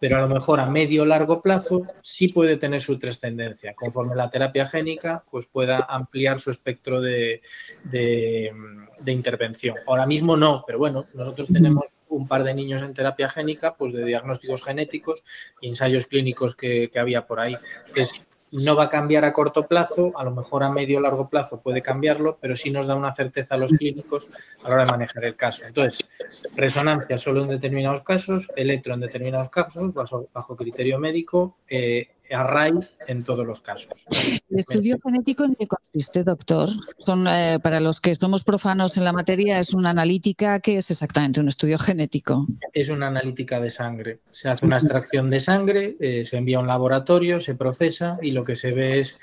Pero 0.00 0.18
a 0.18 0.20
lo 0.20 0.28
mejor 0.28 0.60
a 0.60 0.66
medio 0.66 1.02
o 1.02 1.06
largo 1.06 1.40
plazo 1.40 1.82
sí 2.02 2.28
puede 2.28 2.56
tener 2.56 2.80
su 2.80 2.98
trascendencia. 2.98 3.74
Conforme 3.74 4.14
la 4.14 4.30
terapia 4.30 4.66
génica 4.66 5.24
pues 5.30 5.46
pueda 5.46 5.86
ampliar 5.88 6.40
su 6.40 6.50
espectro 6.50 7.00
de, 7.00 7.40
de 9.02 9.12
intervención. 9.12 9.76
Ahora 9.86 10.06
mismo 10.06 10.36
no, 10.36 10.64
pero 10.66 10.78
bueno, 10.78 11.06
nosotros 11.14 11.48
tenemos 11.52 12.02
un 12.08 12.28
par 12.28 12.44
de 12.44 12.54
niños 12.54 12.82
en 12.82 12.94
terapia 12.94 13.28
génica, 13.28 13.74
pues 13.74 13.92
de 13.92 14.04
diagnósticos 14.04 14.62
genéticos 14.62 15.24
y 15.60 15.68
ensayos 15.68 16.06
clínicos 16.06 16.54
que, 16.54 16.90
había 16.94 17.26
por 17.26 17.40
ahí. 17.40 17.56
No 18.52 18.76
va 18.76 18.84
a 18.84 18.90
cambiar 18.90 19.24
a 19.24 19.32
corto 19.32 19.66
plazo, 19.66 20.12
a 20.16 20.24
lo 20.24 20.30
mejor 20.30 20.62
a 20.62 20.70
medio 20.70 20.98
o 20.98 21.00
largo 21.00 21.28
plazo 21.28 21.60
puede 21.60 21.80
cambiarlo, 21.80 22.38
pero 22.40 22.54
sí 22.54 22.70
nos 22.70 22.86
da 22.86 22.94
una 22.94 23.14
certeza 23.14 23.54
a 23.54 23.58
los 23.58 23.72
clínicos 23.72 24.28
a 24.62 24.68
la 24.68 24.74
hora 24.74 24.84
de 24.84 24.90
manejar 24.90 25.24
el 25.24 25.36
caso. 25.36 25.66
Entonces, 25.66 26.06
resonancia 26.54 27.16
solo 27.16 27.42
en 27.42 27.48
determinados 27.48 28.02
casos, 28.02 28.48
electro 28.54 28.94
en 28.94 29.00
determinados 29.00 29.50
casos, 29.50 29.92
bajo, 29.94 30.56
criterio 30.56 30.98
médico, 30.98 31.56
eh, 31.68 32.08
array 32.34 32.72
en 33.06 33.24
todos 33.24 33.46
los 33.46 33.60
casos. 33.60 34.06
¿El 34.50 34.58
estudio 34.58 34.98
genético 35.02 35.44
en 35.44 35.54
qué 35.54 35.66
consiste, 35.66 36.24
doctor? 36.24 36.68
Son, 36.98 37.26
eh, 37.26 37.58
para 37.62 37.80
los 37.80 38.00
que 38.00 38.14
somos 38.14 38.44
profanos 38.44 38.96
en 38.96 39.04
la 39.04 39.12
materia, 39.12 39.58
es 39.58 39.74
una 39.74 39.90
analítica. 39.90 40.60
¿Qué 40.60 40.76
es 40.76 40.90
exactamente 40.90 41.40
un 41.40 41.48
estudio 41.48 41.78
genético? 41.78 42.46
Es 42.72 42.88
una 42.88 43.08
analítica 43.08 43.60
de 43.60 43.70
sangre. 43.70 44.20
Se 44.30 44.48
hace 44.48 44.66
una 44.66 44.76
extracción 44.76 45.30
de 45.30 45.40
sangre, 45.40 45.96
eh, 46.00 46.24
se 46.24 46.36
envía 46.36 46.58
a 46.58 46.60
un 46.60 46.66
laboratorio, 46.66 47.40
se 47.40 47.54
procesa 47.54 48.18
y 48.22 48.32
lo 48.32 48.44
que 48.44 48.56
se 48.56 48.72
ve 48.72 48.98
es 48.98 49.20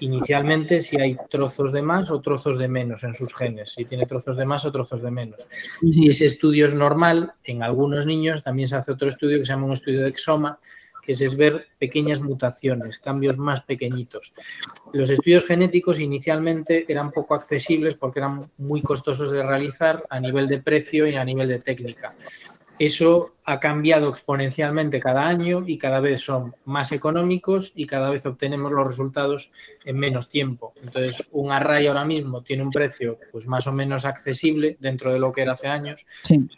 inicialmente 0.00 0.80
si 0.80 1.00
hay 1.00 1.16
trozos 1.30 1.72
de 1.72 1.82
más 1.82 2.10
o 2.10 2.20
trozos 2.20 2.58
de 2.58 2.68
menos 2.68 3.04
en 3.04 3.14
sus 3.14 3.34
genes, 3.34 3.72
si 3.72 3.84
tiene 3.84 4.06
trozos 4.06 4.36
de 4.36 4.44
más 4.44 4.64
o 4.64 4.72
trozos 4.72 5.02
de 5.02 5.10
menos. 5.10 5.46
Si 5.90 6.08
ese 6.08 6.26
estudio 6.26 6.66
es 6.66 6.74
normal, 6.74 7.32
en 7.44 7.62
algunos 7.62 8.04
niños 8.04 8.42
también 8.42 8.68
se 8.68 8.76
hace 8.76 8.92
otro 8.92 9.08
estudio 9.08 9.38
que 9.38 9.46
se 9.46 9.52
llama 9.52 9.66
un 9.66 9.72
estudio 9.72 10.02
de 10.02 10.08
exoma, 10.08 10.58
que 11.02 11.12
es 11.12 11.36
ver 11.36 11.66
pequeñas 11.78 12.20
mutaciones, 12.20 12.98
cambios 13.00 13.36
más 13.36 13.62
pequeñitos. 13.62 14.32
Los 14.92 15.10
estudios 15.10 15.44
genéticos 15.44 15.98
inicialmente 15.98 16.86
eran 16.88 17.10
poco 17.10 17.34
accesibles 17.34 17.96
porque 17.96 18.20
eran 18.20 18.48
muy 18.58 18.82
costosos 18.82 19.32
de 19.32 19.42
realizar 19.42 20.04
a 20.08 20.20
nivel 20.20 20.46
de 20.46 20.62
precio 20.62 21.06
y 21.08 21.16
a 21.16 21.24
nivel 21.24 21.48
de 21.48 21.58
técnica. 21.58 22.14
Eso 22.78 23.32
ha 23.44 23.58
cambiado 23.58 24.08
exponencialmente 24.08 25.00
cada 25.00 25.26
año 25.26 25.64
y 25.66 25.76
cada 25.78 26.00
vez 26.00 26.20
son 26.20 26.54
más 26.64 26.92
económicos 26.92 27.72
y 27.74 27.86
cada 27.86 28.10
vez 28.10 28.24
obtenemos 28.24 28.72
los 28.72 28.86
resultados 28.86 29.50
en 29.84 29.98
menos 29.98 30.28
tiempo. 30.28 30.72
Entonces, 30.82 31.28
un 31.32 31.50
array 31.50 31.86
ahora 31.86 32.04
mismo 32.04 32.42
tiene 32.42 32.62
un 32.62 32.70
precio 32.70 33.18
pues 33.32 33.46
más 33.46 33.66
o 33.66 33.72
menos 33.72 34.04
accesible 34.04 34.76
dentro 34.80 35.12
de 35.12 35.18
lo 35.18 35.32
que 35.32 35.42
era 35.42 35.52
hace 35.52 35.68
años. 35.68 36.06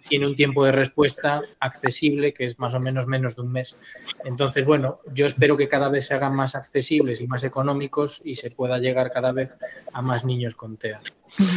Tiene 0.08 0.26
un 0.26 0.36
tiempo 0.36 0.64
de 0.64 0.72
respuesta 0.72 1.40
accesible 1.60 2.34
que 2.34 2.46
es 2.46 2.58
más 2.58 2.74
o 2.74 2.80
menos 2.80 3.06
menos 3.06 3.36
de 3.36 3.42
un 3.42 3.52
mes. 3.52 3.80
Entonces, 4.24 4.64
bueno, 4.64 5.00
yo 5.12 5.26
espero 5.26 5.56
que 5.56 5.68
cada 5.68 5.88
vez 5.88 6.06
se 6.06 6.14
hagan 6.14 6.34
más 6.34 6.54
accesibles 6.54 7.20
y 7.20 7.26
más 7.26 7.44
económicos 7.44 8.20
y 8.24 8.34
se 8.34 8.50
pueda 8.50 8.78
llegar 8.78 9.10
cada 9.10 9.32
vez 9.32 9.54
a 9.92 10.02
más 10.02 10.24
niños 10.24 10.54
con 10.54 10.76
TEA. 10.76 11.00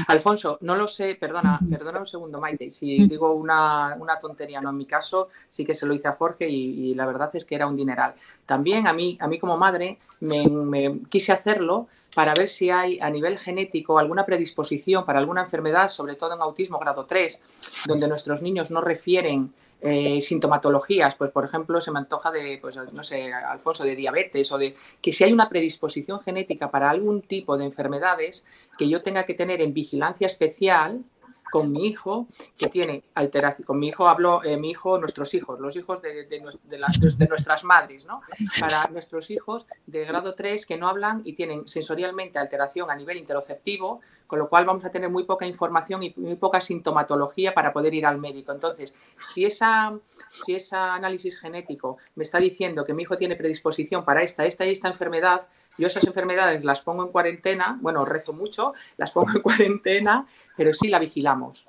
Alfonso, 0.08 0.58
no 0.62 0.76
lo 0.76 0.88
sé, 0.88 1.16
perdona, 1.16 1.60
perdona 1.70 2.00
un 2.00 2.06
segundo, 2.06 2.40
Maite, 2.40 2.70
si 2.70 3.08
digo 3.08 3.34
una, 3.34 3.96
tontería, 4.20 4.60
no, 4.60 4.70
en 4.70 4.78
mi 4.78 4.86
caso 4.86 5.30
sí 5.50 5.66
que 5.66 5.76
se 5.76 5.86
lo 5.86 5.94
hice 5.94 6.08
a 6.08 6.14
Jorge 6.14 6.50
y, 6.50 6.94
la 6.96 7.06
verdad 7.06 7.30
es 7.34 7.46
que 7.46 7.56
era 7.56 7.68
un 7.68 7.76
dineral. 7.76 8.14
También 8.46 8.88
a 8.88 8.94
mí, 8.94 9.18
a 9.20 9.28
mí 9.28 9.38
como 9.38 9.58
madre 9.58 10.00
me, 10.22 11.02
quise 11.10 11.32
hacerlo 11.32 11.88
para 12.16 12.34
ver 12.34 12.48
si 12.48 12.70
hay 12.72 13.00
a 13.00 13.10
nivel 13.10 13.38
genético 13.38 14.00
alguna 14.00 14.26
predisposición 14.26 15.06
para 15.06 15.20
alguna 15.20 15.42
enfermedad, 15.42 15.88
sobre 15.90 16.16
todo 16.16 16.34
en 16.34 16.42
autismo 16.42 16.80
grado 16.80 17.06
3, 17.06 17.42
donde 17.86 18.08
nuestros 18.08 18.42
niños 18.42 18.72
no 18.72 18.82
refieren 18.82 19.54
eh, 19.82 20.22
sintomatologías, 20.22 21.16
pues 21.16 21.32
por 21.32 21.46
ejemplo 21.46 21.80
se 21.82 21.92
me 21.92 22.00
antoja 22.00 22.32
de, 22.32 22.58
pues 22.62 22.78
no 22.92 23.04
sé, 23.04 23.32
Alfonso, 23.32 23.84
de 23.84 23.96
diabetes 23.96 24.52
o 24.52 24.58
de 24.58 24.74
que 25.02 25.14
si 25.14 25.24
hay 25.24 25.32
una 25.32 25.50
predisposición 25.50 26.20
genética 26.22 26.72
para 26.72 26.90
algún 26.90 27.22
tipo 27.22 27.58
de 27.58 27.66
enfermedades 27.66 28.46
que 28.78 28.90
yo 28.90 29.04
tenga 29.04 29.24
que 29.24 29.34
tener 29.34 29.62
en 29.62 29.74
vigilancia 29.74 30.26
especial 30.26 31.04
con 31.52 31.72
mi 31.72 31.88
hijo 31.88 32.28
que 32.58 32.68
tiene 32.68 33.04
alteración, 33.14 33.66
con 33.66 33.80
mi 33.80 33.88
hijo 33.88 34.08
hablo, 34.08 34.44
eh, 34.44 34.58
mi 34.58 34.72
hijo, 34.72 34.98
nuestros 34.98 35.34
hijos, 35.34 35.60
los 35.60 35.76
hijos 35.76 36.02
de, 36.02 36.26
de, 36.26 37.28
nuestras 37.28 37.64
madres, 37.64 38.06
¿no? 38.06 38.22
Para 38.60 38.92
nuestros 38.92 39.30
hijos 39.32 39.66
de 39.86 40.06
grado 40.06 40.36
3 40.36 40.66
que 40.66 40.78
no 40.78 40.88
hablan 40.88 41.22
y 41.24 41.34
tienen 41.34 41.68
sensorialmente 41.68 42.40
alteración 42.40 42.90
a 42.92 42.96
nivel 42.96 43.18
interoceptivo, 43.18 44.02
con 44.28 44.40
lo 44.40 44.50
cual 44.50 44.66
vamos 44.66 44.84
a 44.86 44.92
tener 44.92 45.10
muy 45.10 45.24
poca 45.24 45.46
información 45.46 46.04
y 46.04 46.14
muy 46.18 46.36
poca 46.36 46.60
sintomatología 46.60 47.54
para 47.54 47.72
poder 47.72 47.94
ir 47.94 48.06
al 48.06 48.18
médico. 48.18 48.52
Entonces, 48.52 48.94
si 49.20 49.46
esa, 49.46 49.98
si 50.32 50.56
ese 50.56 50.76
análisis 50.76 51.40
genético 51.40 51.98
me 52.16 52.24
está 52.24 52.40
diciendo 52.40 52.84
que 52.84 52.94
mi 52.94 53.04
hijo 53.04 53.18
tiene 53.18 53.36
predisposición 53.36 54.04
para 54.04 54.22
esta, 54.22 54.46
esta 54.46 54.66
y 54.66 54.72
esta 54.72 54.90
enfermedad, 54.90 55.48
yo 55.78 55.88
esas 55.88 56.04
enfermedades 56.06 56.64
las 56.64 56.82
pongo 56.82 57.04
en 57.04 57.12
cuarentena, 57.12 57.78
bueno, 57.82 58.06
rezo 58.06 58.34
mucho, 58.34 58.74
las 58.98 59.12
pongo 59.12 59.32
en 59.36 59.42
cuarentena, 59.42 60.28
pero 60.56 60.74
sí 60.74 60.88
la 60.88 61.00
vigilamos, 61.00 61.66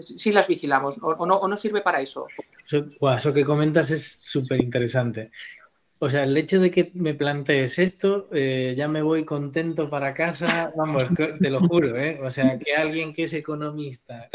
sí, 0.00 0.32
las 0.32 0.48
vigilamos, 0.48 0.98
o, 1.02 1.26
no, 1.26 1.36
o 1.36 1.48
no 1.48 1.56
sirve 1.56 1.80
para 1.80 2.00
eso. 2.00 2.26
Eso, 2.66 3.32
que 3.32 3.44
comentas 3.44 3.90
es 3.90 4.06
súper 4.06 4.62
interesante. 4.62 5.30
O 6.00 6.10
sea, 6.10 6.24
el 6.24 6.36
hecho 6.36 6.60
de 6.60 6.70
que 6.70 6.90
me 6.94 7.14
plantees 7.14 7.78
esto, 7.78 8.28
eh, 8.32 8.74
ya 8.76 8.88
me 8.88 9.00
voy 9.00 9.24
contento 9.24 9.88
para 9.88 10.12
casa, 10.12 10.70
vamos, 10.76 11.06
te 11.40 11.48
lo 11.48 11.60
juro, 11.60 11.96
¿eh? 11.96 12.20
O 12.22 12.30
sea, 12.30 12.58
que 12.58 12.74
alguien 12.74 13.12
que 13.12 13.22
es 13.22 13.32
economista, 13.32 14.28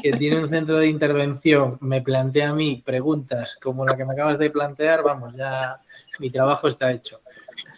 que 0.00 0.12
tiene 0.12 0.40
un 0.40 0.48
centro 0.48 0.78
de 0.78 0.86
intervención, 0.86 1.76
me 1.80 2.00
plantea 2.00 2.50
a 2.50 2.54
mí 2.54 2.82
preguntas 2.84 3.58
como 3.60 3.84
la 3.84 3.96
que 3.96 4.04
me 4.04 4.14
acabas 4.14 4.38
de 4.38 4.48
plantear, 4.48 5.02
vamos, 5.02 5.36
ya 5.36 5.80
mi 6.18 6.30
trabajo 6.30 6.68
está 6.68 6.90
hecho. 6.92 7.20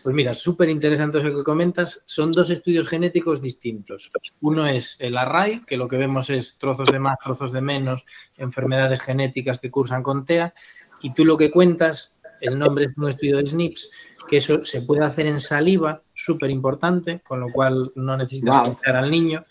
Pues 0.03 0.14
mira, 0.14 0.35
súper 0.35 0.68
interesante 0.68 1.18
eso 1.18 1.37
que 1.37 1.45
comentas. 1.45 2.03
Son 2.07 2.33
dos 2.33 2.51
estudios 2.51 2.88
genéticos 2.88 3.40
distintos. 3.40 4.11
Uno 4.40 4.66
es 4.66 5.01
el 5.01 5.16
array, 5.16 5.62
que 5.66 5.77
lo 5.77 5.88
que 5.88 5.97
vemos 5.97 6.31
es 6.31 6.59
trozos 6.59 6.90
de 6.90 6.99
más, 6.99 7.18
trozos 7.18 7.53
de 7.53 7.61
menos, 7.61 8.05
enfermedades 8.37 9.01
genéticas 9.01 9.59
que 9.59 9.71
cursan 9.71 10.03
con 10.03 10.25
TEA. 10.25 10.53
Y 11.03 11.12
tú 11.14 11.25
lo 11.25 11.37
que 11.37 11.51
cuentas, 11.51 12.23
el 12.40 12.59
nombre 12.59 12.87
es 12.87 12.97
un 12.97 13.09
estudio 13.09 13.38
de 13.38 13.47
SNPs, 13.47 13.90
que 14.29 14.37
eso 14.37 14.64
se 14.64 14.83
puede 14.83 15.05
hacer 15.05 15.27
en 15.27 15.40
saliva, 15.40 16.03
súper 16.14 16.51
importante, 16.51 17.21
con 17.21 17.40
lo 17.40 17.51
cual 17.51 17.92
no 17.97 18.16
necesitas 18.16 18.66
wow. 18.66 18.77
al 18.85 19.11
niño. 19.11 19.45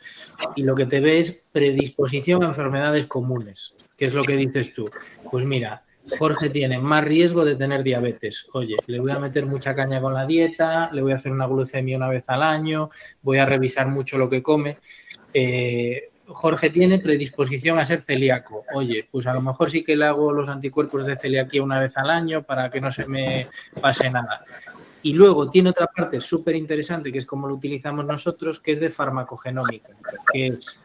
Y 0.55 0.63
lo 0.63 0.75
que 0.75 0.85
te 0.85 0.99
ve 0.99 1.19
es 1.19 1.45
predisposición 1.51 2.43
a 2.43 2.47
enfermedades 2.47 3.05
comunes, 3.05 3.75
que 3.97 4.05
es 4.05 4.13
lo 4.13 4.23
que 4.23 4.35
dices 4.35 4.73
tú. 4.73 4.89
Pues 5.29 5.45
mira, 5.45 5.83
Jorge 6.17 6.49
tiene 6.49 6.79
más 6.79 7.03
riesgo 7.03 7.45
de 7.45 7.55
tener 7.55 7.83
diabetes. 7.83 8.47
Oye, 8.53 8.75
le 8.87 8.99
voy 8.99 9.11
a 9.11 9.19
meter 9.19 9.45
mucha 9.45 9.75
caña 9.75 10.01
con 10.01 10.13
la 10.13 10.25
dieta, 10.25 10.89
le 10.91 11.01
voy 11.01 11.11
a 11.11 11.15
hacer 11.15 11.31
una 11.31 11.47
glucemia 11.47 11.97
una 11.97 12.09
vez 12.09 12.27
al 12.29 12.43
año, 12.43 12.89
voy 13.21 13.37
a 13.37 13.45
revisar 13.45 13.87
mucho 13.87 14.17
lo 14.17 14.29
que 14.29 14.41
come. 14.41 14.77
Eh, 15.33 16.09
Jorge 16.27 16.69
tiene 16.69 16.99
predisposición 16.99 17.77
a 17.77 17.85
ser 17.85 18.01
celíaco. 18.01 18.63
Oye, 18.73 19.07
pues 19.11 19.27
a 19.27 19.33
lo 19.33 19.41
mejor 19.41 19.69
sí 19.69 19.83
que 19.83 19.95
le 19.95 20.05
hago 20.05 20.31
los 20.31 20.49
anticuerpos 20.49 21.05
de 21.05 21.15
celiaquía 21.15 21.63
una 21.63 21.79
vez 21.79 21.97
al 21.97 22.09
año 22.09 22.43
para 22.43 22.69
que 22.69 22.81
no 22.81 22.91
se 22.91 23.05
me 23.05 23.47
pase 23.79 24.09
nada. 24.09 24.43
Y 25.03 25.13
luego 25.13 25.49
tiene 25.49 25.71
otra 25.71 25.87
parte 25.87 26.21
súper 26.21 26.55
interesante, 26.55 27.11
que 27.11 27.17
es 27.17 27.25
como 27.25 27.47
lo 27.47 27.55
utilizamos 27.55 28.05
nosotros, 28.05 28.59
que 28.59 28.71
es 28.71 28.79
de 28.79 28.89
farmacogenómica, 28.89 29.89
que 30.31 30.47
es 30.47 30.79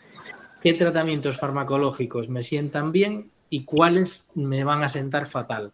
qué 0.60 0.74
tratamientos 0.74 1.36
farmacológicos 1.36 2.28
me 2.28 2.42
sientan 2.42 2.92
bien 2.92 3.30
y 3.56 3.64
cuáles 3.64 4.26
me 4.34 4.64
van 4.64 4.82
a 4.82 4.88
sentar 4.90 5.26
fatal. 5.26 5.72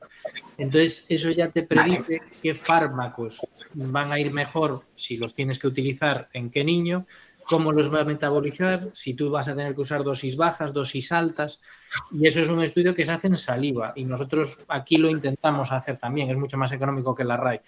Entonces, 0.56 1.04
eso 1.08 1.32
ya 1.32 1.48
te 1.48 1.64
predice 1.64 2.22
qué 2.40 2.54
fármacos 2.54 3.40
van 3.74 4.12
a 4.12 4.20
ir 4.20 4.30
mejor 4.30 4.84
si 4.94 5.16
los 5.16 5.34
tienes 5.34 5.58
que 5.58 5.66
utilizar 5.66 6.28
en 6.32 6.48
qué 6.48 6.62
niño, 6.62 7.06
cómo 7.42 7.72
los 7.72 7.92
va 7.92 8.02
a 8.02 8.04
metabolizar, 8.04 8.90
si 8.92 9.14
tú 9.14 9.30
vas 9.30 9.48
a 9.48 9.56
tener 9.56 9.74
que 9.74 9.80
usar 9.80 10.04
dosis 10.04 10.36
bajas, 10.36 10.72
dosis 10.72 11.10
altas. 11.10 11.60
Y 12.12 12.24
eso 12.24 12.38
es 12.38 12.48
un 12.48 12.62
estudio 12.62 12.94
que 12.94 13.04
se 13.04 13.10
hace 13.10 13.26
en 13.26 13.36
saliva 13.36 13.88
y 13.96 14.04
nosotros 14.04 14.60
aquí 14.68 14.96
lo 14.96 15.10
intentamos 15.10 15.72
hacer 15.72 15.96
también, 15.96 16.30
es 16.30 16.36
mucho 16.36 16.56
más 16.56 16.70
económico 16.70 17.16
que 17.16 17.24
el 17.24 17.32
array. 17.32 17.58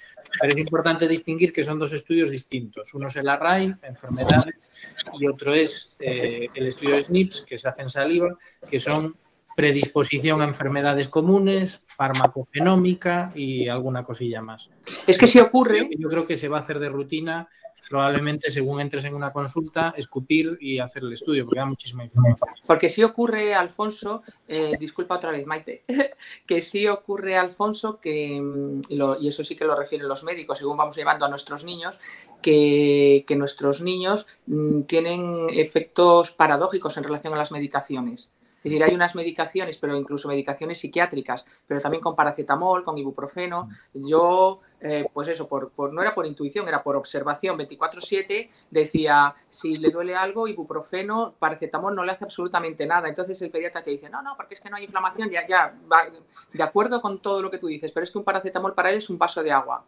Pero 0.40 0.52
es 0.52 0.58
importante 0.58 1.08
distinguir 1.08 1.52
que 1.52 1.64
son 1.64 1.80
dos 1.80 1.92
estudios 1.92 2.30
distintos. 2.30 2.94
Uno 2.94 3.08
es 3.08 3.16
el 3.16 3.28
array, 3.28 3.74
enfermedades, 3.82 4.76
y 5.18 5.26
otro 5.26 5.52
es 5.52 5.96
eh, 5.98 6.46
el 6.54 6.68
estudio 6.68 6.94
de 6.94 7.02
SNPs, 7.02 7.46
que 7.48 7.58
se 7.58 7.68
hace 7.68 7.82
en 7.82 7.88
saliva, 7.88 8.38
que 8.70 8.78
son 8.78 9.16
predisposición 9.54 10.40
a 10.40 10.44
enfermedades 10.44 11.08
comunes, 11.08 11.82
farmacogenómica 11.86 13.32
y 13.34 13.68
alguna 13.68 14.04
cosilla 14.04 14.42
más. 14.42 14.70
Es 15.06 15.18
que 15.18 15.26
si 15.26 15.40
ocurre... 15.40 15.88
Yo 15.98 16.08
creo 16.08 16.26
que 16.26 16.36
se 16.36 16.48
va 16.48 16.58
a 16.58 16.60
hacer 16.60 16.78
de 16.78 16.88
rutina, 16.88 17.48
probablemente 17.88 18.50
según 18.50 18.80
entres 18.80 19.04
en 19.04 19.14
una 19.14 19.32
consulta, 19.32 19.94
escupir 19.96 20.56
y 20.60 20.78
hacer 20.78 21.02
el 21.02 21.12
estudio, 21.12 21.44
porque 21.44 21.60
da 21.60 21.66
muchísima 21.66 22.04
información. 22.04 22.50
Porque 22.66 22.88
si 22.88 23.02
ocurre, 23.02 23.54
Alfonso, 23.54 24.22
eh, 24.48 24.72
disculpa 24.78 25.16
otra 25.16 25.30
vez, 25.30 25.46
Maite, 25.46 25.84
que 26.46 26.62
sí 26.62 26.86
ocurre, 26.86 27.36
Alfonso, 27.36 28.00
que, 28.00 28.40
mm, 28.40 28.82
y, 28.88 29.28
eso 29.28 29.44
sí 29.44 29.54
que 29.56 29.64
lo 29.64 29.76
refieren 29.76 30.08
los 30.08 30.24
médicos, 30.24 30.58
según 30.58 30.76
vamos 30.76 30.96
llevando 30.96 31.24
a 31.24 31.28
nuestros 31.28 31.64
niños, 31.64 32.00
que, 32.42 33.24
que 33.26 33.36
nuestros 33.36 33.80
niños 33.80 34.26
mm, 34.46 34.82
tienen 34.82 35.46
efectos 35.50 36.32
paradójicos 36.32 36.96
en 36.96 37.04
relación 37.04 37.34
a 37.34 37.38
las 37.38 37.52
medicaciones. 37.52 38.32
Es 38.64 38.70
decir, 38.70 38.82
hay 38.82 38.94
unas 38.94 39.14
medicaciones, 39.14 39.76
pero 39.76 39.94
incluso 39.94 40.26
medicaciones 40.26 40.78
psiquiátricas, 40.78 41.44
pero 41.66 41.82
también 41.82 42.02
con 42.02 42.16
paracetamol, 42.16 42.82
con 42.82 42.96
ibuprofeno. 42.96 43.68
Yo, 43.92 44.60
eh, 44.80 45.06
pues 45.12 45.28
eso, 45.28 45.46
por, 45.46 45.70
no 45.92 46.00
era 46.00 46.14
por 46.14 46.24
intuición, 46.24 46.66
era 46.66 46.82
por 46.82 46.96
observación 46.96 47.58
24/7, 47.58 48.48
decía, 48.70 49.34
si 49.50 49.76
le 49.76 49.90
duele 49.90 50.16
algo, 50.16 50.48
ibuprofeno, 50.48 51.34
paracetamol 51.38 51.94
no 51.94 52.06
le 52.06 52.12
hace 52.12 52.24
absolutamente 52.24 52.86
nada. 52.86 53.06
Entonces 53.06 53.40
el 53.42 53.50
pediatra 53.50 53.84
te 53.84 53.90
dice, 53.90 54.08
no, 54.08 54.22
no, 54.22 54.34
porque 54.34 54.54
es 54.54 54.62
que 54.62 54.70
no 54.70 54.76
hay 54.76 54.84
inflamación, 54.84 55.28
ya, 55.28 55.46
ya, 55.46 55.74
va, 55.92 56.06
de 56.50 56.62
acuerdo 56.62 57.02
con 57.02 57.20
todo 57.20 57.42
lo 57.42 57.50
que 57.50 57.58
tú 57.58 57.66
dices, 57.66 57.92
pero 57.92 58.04
es 58.04 58.10
que 58.10 58.16
un 58.16 58.24
paracetamol 58.24 58.72
para 58.72 58.90
él 58.90 58.96
es 58.96 59.10
un 59.10 59.18
vaso 59.18 59.42
de 59.42 59.52
agua. 59.52 59.84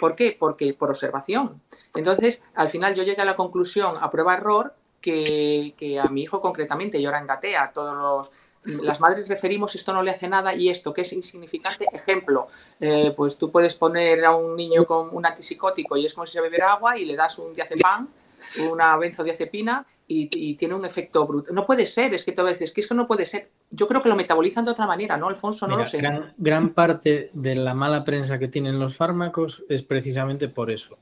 ¿Por 0.00 0.16
qué? 0.16 0.34
Porque 0.38 0.72
por 0.72 0.88
observación. 0.88 1.60
Entonces, 1.94 2.42
al 2.54 2.70
final 2.70 2.94
yo 2.94 3.02
llegué 3.02 3.20
a 3.20 3.26
la 3.26 3.36
conclusión, 3.36 3.96
a 4.00 4.10
prueba-error, 4.10 4.74
que, 5.04 6.00
a 6.02 6.08
mi 6.08 6.22
hijo 6.22 6.40
concretamente 6.40 7.00
llora 7.00 7.18
en 7.18 7.26
gatea, 7.26 7.72
todos 7.72 7.94
los 7.94 8.32
las 8.64 8.98
madres 8.98 9.28
referimos 9.28 9.74
esto 9.74 9.92
no 9.92 10.02
le 10.02 10.10
hace 10.10 10.26
nada 10.26 10.54
y 10.54 10.70
esto 10.70 10.94
que 10.94 11.02
es 11.02 11.12
insignificante. 11.12 11.86
Ejemplo, 11.92 12.48
eh, 12.80 13.12
pues 13.14 13.36
tú 13.36 13.50
puedes 13.50 13.74
poner 13.74 14.24
a 14.24 14.34
un 14.34 14.56
niño 14.56 14.86
con 14.86 15.14
un 15.14 15.26
antipsicótico 15.26 15.98
y 15.98 16.06
es 16.06 16.14
como 16.14 16.24
si 16.24 16.32
se 16.32 16.40
bebiera 16.40 16.72
agua 16.72 16.96
y 16.96 17.04
le 17.04 17.14
das 17.14 17.38
un 17.38 17.52
diazepam, 17.52 18.08
una 18.70 18.96
benzodiazepina 18.96 19.84
y, 20.08 20.30
y 20.32 20.54
tiene 20.54 20.72
un 20.72 20.86
efecto 20.86 21.26
brutal. 21.26 21.54
No 21.54 21.66
puede 21.66 21.84
ser, 21.84 22.14
es 22.14 22.24
que 22.24 22.32
tú 22.32 22.42
veces 22.42 22.72
que 22.72 22.80
eso 22.80 22.94
no 22.94 23.06
puede 23.06 23.26
ser. 23.26 23.50
Yo 23.70 23.86
creo 23.86 24.02
que 24.02 24.08
lo 24.08 24.16
metabolizan 24.16 24.64
de 24.64 24.70
otra 24.70 24.86
manera, 24.86 25.18
¿no, 25.18 25.28
Alfonso? 25.28 25.66
No 25.66 25.76
lo 25.76 25.84
sé. 25.84 25.98
Gran, 25.98 26.32
gran 26.38 26.72
parte 26.72 27.28
de 27.34 27.54
la 27.56 27.74
mala 27.74 28.02
prensa 28.02 28.38
que 28.38 28.48
tienen 28.48 28.78
los 28.78 28.96
fármacos 28.96 29.62
es 29.68 29.82
precisamente 29.82 30.48
por 30.48 30.70
eso. 30.70 30.96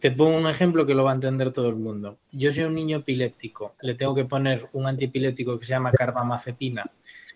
Te 0.00 0.10
pongo 0.10 0.36
un 0.36 0.48
ejemplo 0.48 0.86
que 0.86 0.94
lo 0.94 1.04
va 1.04 1.12
a 1.12 1.14
entender 1.14 1.52
todo 1.52 1.68
el 1.68 1.76
mundo. 1.76 2.18
Yo 2.32 2.50
soy 2.50 2.64
un 2.64 2.74
niño 2.74 2.98
epiléptico, 2.98 3.76
le 3.82 3.94
tengo 3.94 4.14
que 4.14 4.24
poner 4.24 4.68
un 4.72 4.86
antiepiléptico 4.86 5.58
que 5.58 5.66
se 5.66 5.72
llama 5.72 5.92
carbamazepina 5.92 6.84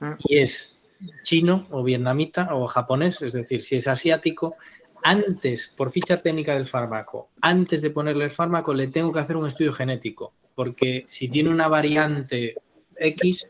ah. 0.01 0.17
y 0.19 0.39
es 0.39 0.83
chino 1.23 1.67
o 1.71 1.83
vietnamita 1.83 2.55
o 2.55 2.67
japonés, 2.67 3.21
es 3.23 3.35
decir, 3.35 3.63
si 3.63 3.77
es 3.77 3.87
asiático, 3.87 4.57
antes, 5.03 5.75
por 5.77 5.91
ficha 5.91 6.23
técnica 6.23 6.55
del 6.55 6.65
fármaco, 6.65 7.29
antes 7.43 7.83
de 7.83 7.91
ponerle 7.91 8.25
el 8.25 8.31
fármaco, 8.31 8.73
le 8.73 8.89
tengo 8.89 9.13
que 9.13 9.21
hacer 9.21 9.37
un 9.37 9.47
estudio 9.47 9.73
genético, 9.73 10.33
porque 10.55 11.05
si 11.09 11.29
tiene 11.29 11.51
una 11.51 11.69
variante 11.69 12.55
X, 12.97 13.47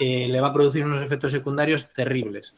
eh, 0.00 0.26
le 0.28 0.40
va 0.40 0.48
a 0.48 0.52
producir 0.52 0.84
unos 0.84 1.00
efectos 1.00 1.30
secundarios 1.30 1.92
terribles. 1.92 2.56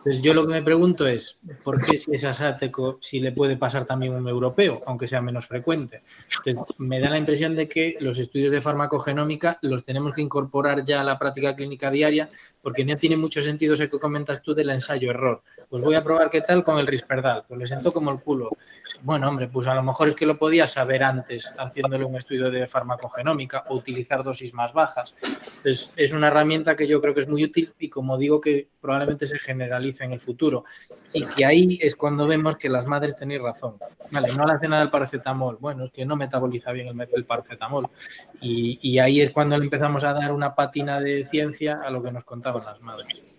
Entonces 0.00 0.22
yo 0.22 0.32
lo 0.32 0.46
que 0.46 0.52
me 0.52 0.62
pregunto 0.62 1.06
es, 1.06 1.42
¿por 1.62 1.84
qué 1.84 1.98
si 1.98 2.14
es 2.14 2.24
asático, 2.24 2.98
si 3.02 3.20
le 3.20 3.32
puede 3.32 3.58
pasar 3.58 3.84
también 3.84 4.14
un 4.14 4.26
europeo, 4.26 4.82
aunque 4.86 5.06
sea 5.06 5.20
menos 5.20 5.46
frecuente? 5.46 6.00
Entonces, 6.46 6.74
me 6.78 7.00
da 7.00 7.10
la 7.10 7.18
impresión 7.18 7.54
de 7.54 7.68
que 7.68 7.96
los 8.00 8.18
estudios 8.18 8.50
de 8.50 8.62
farmacogenómica 8.62 9.58
los 9.60 9.84
tenemos 9.84 10.14
que 10.14 10.22
incorporar 10.22 10.84
ya 10.86 11.02
a 11.02 11.04
la 11.04 11.18
práctica 11.18 11.54
clínica 11.54 11.90
diaria, 11.90 12.30
porque 12.62 12.82
no 12.82 12.96
tiene 12.96 13.18
mucho 13.18 13.42
sentido 13.42 13.74
eso 13.74 13.90
que 13.90 13.98
comentas 13.98 14.40
tú 14.40 14.54
del 14.54 14.70
ensayo-error. 14.70 15.42
Pues 15.68 15.84
voy 15.84 15.94
a 15.94 16.02
probar 16.02 16.30
qué 16.30 16.40
tal 16.40 16.64
con 16.64 16.78
el 16.78 16.86
risperdal, 16.86 17.44
pues 17.46 17.60
le 17.60 17.66
sentó 17.66 17.92
como 17.92 18.10
el 18.10 18.20
culo. 18.20 18.48
Bueno, 19.02 19.28
hombre, 19.28 19.48
pues 19.48 19.66
a 19.66 19.74
lo 19.74 19.82
mejor 19.82 20.08
es 20.08 20.14
que 20.14 20.24
lo 20.24 20.38
podía 20.38 20.66
saber 20.66 21.02
antes 21.02 21.52
haciéndole 21.58 22.06
un 22.06 22.16
estudio 22.16 22.50
de 22.50 22.66
farmacogenómica 22.66 23.64
o 23.68 23.76
utilizar 23.76 24.24
dosis 24.24 24.54
más 24.54 24.72
bajas. 24.72 25.14
Entonces, 25.58 25.92
es 25.94 26.12
una 26.14 26.28
herramienta 26.28 26.74
que 26.74 26.88
yo 26.88 27.02
creo 27.02 27.12
que 27.12 27.20
es 27.20 27.28
muy 27.28 27.44
útil 27.44 27.74
y 27.78 27.90
como 27.90 28.16
digo 28.16 28.40
que 28.40 28.66
probablemente 28.80 29.26
se 29.26 29.38
generalice 29.92 30.04
en 30.04 30.12
el 30.12 30.20
futuro. 30.20 30.64
Y 31.12 31.24
que 31.24 31.44
ahí 31.44 31.78
es 31.80 31.96
cuando 31.96 32.26
vemos 32.26 32.56
que 32.56 32.68
las 32.68 32.86
madres 32.86 33.16
tenéis 33.16 33.42
razón. 33.42 33.76
Vale, 34.10 34.32
no 34.34 34.46
le 34.46 34.52
hace 34.52 34.68
nada 34.68 34.82
el 34.82 34.90
paracetamol. 34.90 35.58
Bueno, 35.60 35.84
es 35.84 35.92
que 35.92 36.04
no 36.04 36.16
metaboliza 36.16 36.72
bien 36.72 36.88
el, 36.88 37.08
el 37.12 37.24
paracetamol. 37.24 37.88
Y, 38.40 38.98
ahí 38.98 39.20
es 39.20 39.30
cuando 39.30 39.56
le 39.56 39.64
empezamos 39.64 40.04
a 40.04 40.12
dar 40.12 40.32
una 40.32 40.54
pátina 40.54 41.00
de 41.00 41.24
ciencia 41.24 41.80
a 41.84 41.90
lo 41.90 42.02
que 42.02 42.12
nos 42.12 42.24
contaban 42.24 42.64
las 42.64 42.80
madres. 42.80 43.29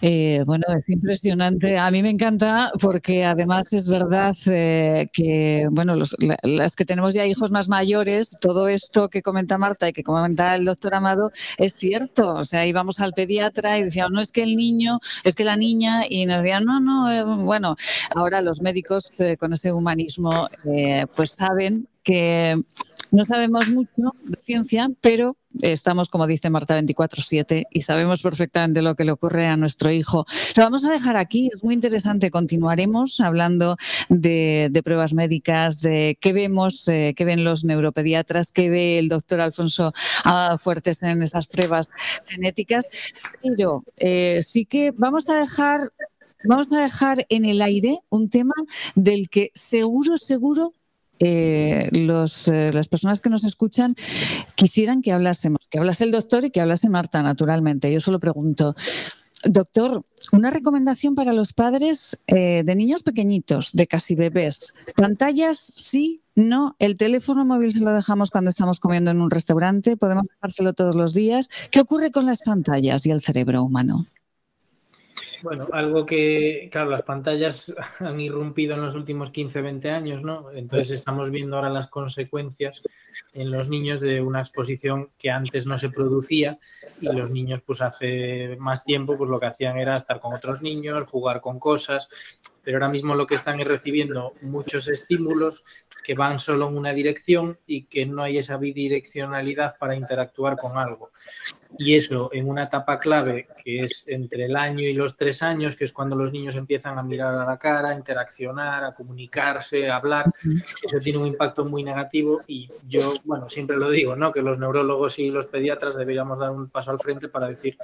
Eh, 0.00 0.42
bueno, 0.46 0.64
es 0.76 0.88
impresionante. 0.88 1.78
A 1.78 1.90
mí 1.90 2.02
me 2.02 2.10
encanta 2.10 2.72
porque 2.80 3.24
además 3.24 3.72
es 3.72 3.88
verdad 3.88 4.34
eh, 4.46 5.08
que, 5.12 5.66
bueno, 5.70 5.94
las 6.42 6.74
que 6.74 6.84
tenemos 6.84 7.14
ya 7.14 7.24
hijos 7.24 7.52
más 7.52 7.68
mayores, 7.68 8.36
todo 8.40 8.66
esto 8.66 9.08
que 9.08 9.22
comenta 9.22 9.58
Marta 9.58 9.88
y 9.88 9.92
que 9.92 10.02
comenta 10.02 10.56
el 10.56 10.64
doctor 10.64 10.94
Amado 10.94 11.30
es 11.56 11.74
cierto. 11.74 12.34
O 12.34 12.44
sea, 12.44 12.66
íbamos 12.66 12.98
al 13.00 13.12
pediatra 13.12 13.78
y 13.78 13.84
decíamos, 13.84 14.12
no 14.12 14.20
es 14.20 14.32
que 14.32 14.42
el 14.42 14.56
niño, 14.56 14.98
es 15.22 15.36
que 15.36 15.44
la 15.44 15.56
niña, 15.56 16.02
y 16.08 16.26
nos 16.26 16.42
decían, 16.42 16.64
no, 16.64 16.80
no, 16.80 17.12
eh, 17.12 17.22
bueno, 17.44 17.76
ahora 18.14 18.42
los 18.42 18.60
médicos 18.60 19.12
con 19.38 19.52
ese 19.52 19.72
humanismo 19.72 20.48
pues 21.14 21.32
saben 21.32 21.86
que 22.02 22.60
no 23.12 23.26
sabemos 23.26 23.70
mucho 23.70 24.14
de 24.24 24.38
ciencia, 24.40 24.90
pero 25.02 25.36
estamos, 25.60 26.08
como 26.08 26.26
dice 26.26 26.48
Marta, 26.48 26.80
24-7 26.80 27.66
y 27.70 27.82
sabemos 27.82 28.22
perfectamente 28.22 28.80
lo 28.80 28.94
que 28.94 29.04
le 29.04 29.12
ocurre 29.12 29.46
a 29.46 29.56
nuestro 29.58 29.92
hijo. 29.92 30.24
Lo 30.56 30.62
vamos 30.62 30.82
a 30.84 30.90
dejar 30.90 31.18
aquí, 31.18 31.50
es 31.52 31.62
muy 31.62 31.74
interesante. 31.74 32.30
Continuaremos 32.30 33.20
hablando 33.20 33.76
de, 34.08 34.80
pruebas 34.82 35.12
médicas, 35.12 35.82
de 35.82 36.16
qué 36.20 36.32
vemos, 36.32 36.88
eh, 36.88 37.12
qué 37.14 37.26
ven 37.26 37.44
los 37.44 37.64
neuropediatras, 37.64 38.50
qué 38.50 38.70
ve 38.70 38.98
el 38.98 39.10
doctor 39.10 39.40
Alfonso 39.40 39.92
ah, 40.24 40.56
Fuertes 40.58 41.02
en 41.02 41.22
esas 41.22 41.46
pruebas 41.46 41.90
genéticas. 42.26 42.88
Pero 43.42 43.84
eh, 43.98 44.40
sí 44.42 44.64
que 44.64 44.90
vamos 44.96 45.28
a 45.28 45.34
dejar. 45.34 45.92
Vamos 46.44 46.72
a 46.72 46.80
dejar 46.80 47.24
en 47.28 47.44
el 47.44 47.62
aire 47.62 48.00
un 48.08 48.28
tema 48.28 48.54
del 48.96 49.28
que 49.28 49.52
seguro, 49.54 50.18
seguro 50.18 50.72
eh, 51.18 51.90
eh, 51.92 52.70
las 52.72 52.88
personas 52.88 53.20
que 53.20 53.30
nos 53.30 53.44
escuchan 53.44 53.94
quisieran 54.54 55.02
que 55.02 55.12
hablásemos, 55.12 55.68
que 55.68 55.78
hablase 55.78 56.04
el 56.04 56.10
doctor 56.10 56.44
y 56.44 56.50
que 56.50 56.60
hablase 56.60 56.88
Marta, 56.88 57.22
naturalmente. 57.22 57.92
Yo 57.92 58.00
solo 58.00 58.18
pregunto, 58.18 58.74
doctor, 59.44 60.04
una 60.32 60.50
recomendación 60.50 61.14
para 61.14 61.32
los 61.32 61.52
padres 61.52 62.24
eh, 62.26 62.62
de 62.64 62.74
niños 62.74 63.02
pequeñitos, 63.02 63.72
de 63.72 63.86
casi 63.86 64.14
bebés. 64.14 64.74
¿Pantallas 64.96 65.58
sí? 65.58 66.22
No, 66.34 66.76
el 66.78 66.96
teléfono 66.96 67.44
móvil 67.44 67.72
se 67.72 67.84
lo 67.84 67.92
dejamos 67.92 68.30
cuando 68.30 68.50
estamos 68.50 68.80
comiendo 68.80 69.10
en 69.10 69.20
un 69.20 69.30
restaurante, 69.30 69.96
podemos 69.96 70.24
dejárselo 70.28 70.72
todos 70.72 70.94
los 70.94 71.12
días. 71.12 71.50
¿Qué 71.70 71.80
ocurre 71.80 72.10
con 72.10 72.24
las 72.24 72.40
pantallas 72.42 73.04
y 73.04 73.10
el 73.10 73.20
cerebro 73.20 73.62
humano? 73.62 74.06
Bueno, 75.42 75.68
algo 75.72 76.06
que, 76.06 76.68
claro, 76.70 76.90
las 76.90 77.02
pantallas 77.02 77.74
han 77.98 78.20
irrumpido 78.20 78.74
en 78.74 78.82
los 78.82 78.94
últimos 78.94 79.30
15, 79.30 79.60
20 79.60 79.90
años, 79.90 80.22
¿no? 80.22 80.50
Entonces 80.52 80.90
estamos 80.90 81.30
viendo 81.30 81.56
ahora 81.56 81.68
las 81.68 81.88
consecuencias 81.88 82.86
en 83.34 83.50
los 83.50 83.68
niños 83.68 84.00
de 84.00 84.20
una 84.20 84.40
exposición 84.40 85.10
que 85.18 85.30
antes 85.30 85.66
no 85.66 85.76
se 85.78 85.90
producía 85.90 86.58
y 87.00 87.06
los 87.06 87.30
niños 87.30 87.60
pues 87.62 87.80
hace 87.80 88.56
más 88.58 88.84
tiempo 88.84 89.16
pues 89.16 89.28
lo 89.28 89.40
que 89.40 89.46
hacían 89.46 89.78
era 89.78 89.96
estar 89.96 90.20
con 90.20 90.34
otros 90.34 90.62
niños, 90.62 91.04
jugar 91.04 91.40
con 91.40 91.58
cosas, 91.58 92.08
pero 92.62 92.76
ahora 92.76 92.88
mismo 92.88 93.14
lo 93.14 93.26
que 93.26 93.34
están 93.34 93.60
es 93.60 93.66
recibiendo 93.66 94.34
muchos 94.42 94.88
estímulos 94.88 95.64
que 96.02 96.14
van 96.14 96.38
solo 96.38 96.68
en 96.68 96.76
una 96.76 96.92
dirección 96.92 97.58
y 97.66 97.84
que 97.84 98.06
no 98.06 98.22
hay 98.22 98.38
esa 98.38 98.56
bidireccionalidad 98.56 99.76
para 99.78 99.94
interactuar 99.94 100.56
con 100.56 100.76
algo. 100.76 101.10
Y 101.78 101.94
eso 101.94 102.28
en 102.32 102.48
una 102.48 102.64
etapa 102.64 102.98
clave 102.98 103.48
que 103.64 103.78
es 103.80 104.06
entre 104.08 104.44
el 104.44 104.56
año 104.56 104.80
y 104.80 104.92
los 104.92 105.16
tres 105.16 105.42
años, 105.42 105.74
que 105.76 105.84
es 105.84 105.92
cuando 105.92 106.16
los 106.16 106.32
niños 106.32 106.56
empiezan 106.56 106.98
a 106.98 107.02
mirar 107.02 107.34
a 107.34 107.46
la 107.46 107.56
cara, 107.56 107.90
a 107.90 107.94
interaccionar, 107.94 108.84
a 108.84 108.94
comunicarse, 108.94 109.88
a 109.88 109.96
hablar, 109.96 110.26
eso 110.44 111.00
tiene 111.00 111.18
un 111.18 111.26
impacto 111.26 111.64
muy 111.64 111.82
negativo 111.82 112.42
y 112.46 112.68
yo, 112.86 113.14
bueno, 113.24 113.48
siempre 113.48 113.76
lo 113.76 113.90
digo, 113.90 114.16
¿no? 114.16 114.32
Que 114.32 114.42
los 114.42 114.58
neurólogos 114.58 115.18
y 115.18 115.30
los 115.30 115.46
pediatras 115.46 115.96
deberíamos 115.96 116.38
dar 116.38 116.50
un 116.50 116.68
paso 116.68 116.90
al 116.90 116.98
frente 116.98 117.28
para 117.28 117.48
decir 117.48 117.78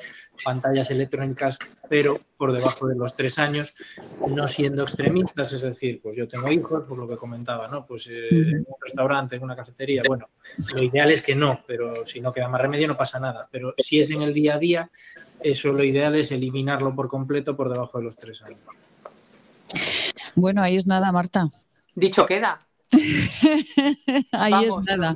pantallas 0.45 0.91
electrónicas, 0.91 1.59
pero 1.89 2.19
por 2.37 2.53
debajo 2.53 2.87
de 2.87 2.97
los 2.97 3.15
tres 3.15 3.39
años, 3.39 3.75
no 4.29 4.49
siendo 4.69 4.83
extremistas, 4.83 5.53
es 5.55 5.63
decir, 5.63 5.99
pues 6.03 6.15
yo 6.15 6.29
tengo 6.29 6.51
hijos, 6.53 6.85
por 6.87 6.99
lo 6.99 7.09
que 7.09 7.17
comentaba, 7.17 7.69
¿no? 7.69 7.87
Pues 7.87 8.07
eh, 8.09 8.29
en 8.31 8.59
un 8.59 8.77
restaurante, 8.79 9.37
en 9.37 9.43
una 9.43 9.57
cafetería, 9.57 10.03
bueno, 10.07 10.29
lo 10.75 10.83
ideal 10.83 11.11
es 11.11 11.23
que 11.23 11.35
no, 11.35 11.61
pero 11.67 11.95
si 11.95 12.21
no 12.21 12.31
queda 12.33 12.49
más 12.49 12.61
remedio 12.61 12.87
no 12.87 12.97
pasa 12.97 13.19
nada, 13.19 13.49
pero 13.51 13.75
si 13.79 13.99
es 13.99 14.11
en 14.11 14.21
el 14.21 14.35
día 14.35 14.57
a 14.57 14.59
día, 14.59 14.91
eso 15.41 15.73
lo 15.73 15.83
ideal 15.83 16.15
es 16.17 16.31
eliminarlo 16.33 16.95
por 16.95 17.09
completo 17.09 17.57
por 17.57 17.71
debajo 17.71 17.97
de 17.97 18.05
los 18.05 18.17
tres 18.19 18.43
años. 18.43 18.61
Bueno, 20.35 20.63
ahí 20.63 20.77
es 20.77 20.87
nada, 20.87 21.11
Marta. 21.13 21.47
Dicho 21.95 22.27
queda. 22.27 22.61
Ahí 24.33 24.65
es 24.65 24.75
nada. 24.87 25.15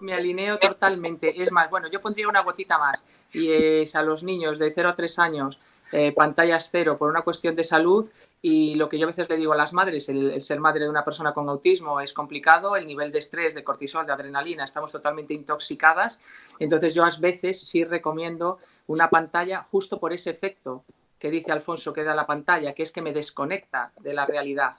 Me, 0.00 0.14
alineo, 0.14 0.58
totalmente. 0.58 1.42
Es 1.42 1.50
más, 1.50 1.68
bueno, 1.70 1.88
yo 1.90 2.00
pondría 2.00 2.28
una 2.28 2.42
gotita 2.42 2.78
más. 2.78 3.02
Y 3.32 3.50
es 3.50 3.96
a 3.96 4.02
los 4.02 4.22
niños 4.22 4.60
de 4.60 4.70
0 4.70 4.90
a 4.90 4.94
3 4.94 5.18
años, 5.18 5.58
eh, 5.92 6.12
pantallas 6.12 6.68
cero 6.70 6.96
por 6.98 7.10
una 7.10 7.22
cuestión 7.22 7.56
de 7.56 7.64
salud. 7.64 8.08
Y 8.42 8.74
lo 8.76 8.88
que 8.88 8.98
yo 8.98 9.04
a 9.04 9.08
veces 9.08 9.28
le 9.28 9.36
digo 9.36 9.52
a 9.52 9.56
las 9.56 9.72
madres, 9.72 10.08
el, 10.08 10.40
ser 10.40 10.60
madre 10.60 10.84
de 10.84 10.90
una 10.90 11.04
persona 11.04 11.32
con 11.32 11.48
autismo 11.48 12.00
es 12.00 12.12
complicado, 12.12 12.76
el 12.76 12.86
nivel 12.86 13.12
de 13.12 13.18
estrés, 13.18 13.54
de 13.54 13.64
cortisol, 13.64 14.06
de 14.06 14.12
adrenalina, 14.12 14.64
estamos 14.64 14.92
totalmente 14.92 15.34
intoxicadas. 15.34 16.18
Entonces 16.58 16.94
yo 16.94 17.04
a 17.04 17.10
veces 17.20 17.60
sí 17.60 17.84
recomiendo 17.84 18.58
una 18.86 19.10
pantalla 19.10 19.62
justo 19.62 19.98
por 19.98 20.12
ese 20.12 20.30
efecto 20.30 20.84
que 21.18 21.30
dice 21.30 21.52
Alfonso 21.52 21.92
que 21.92 22.04
da 22.04 22.14
la 22.14 22.26
pantalla, 22.26 22.74
que 22.74 22.82
es 22.82 22.92
que 22.92 23.02
me 23.02 23.12
desconecta 23.12 23.92
de 24.00 24.14
la 24.14 24.24
realidad. 24.24 24.76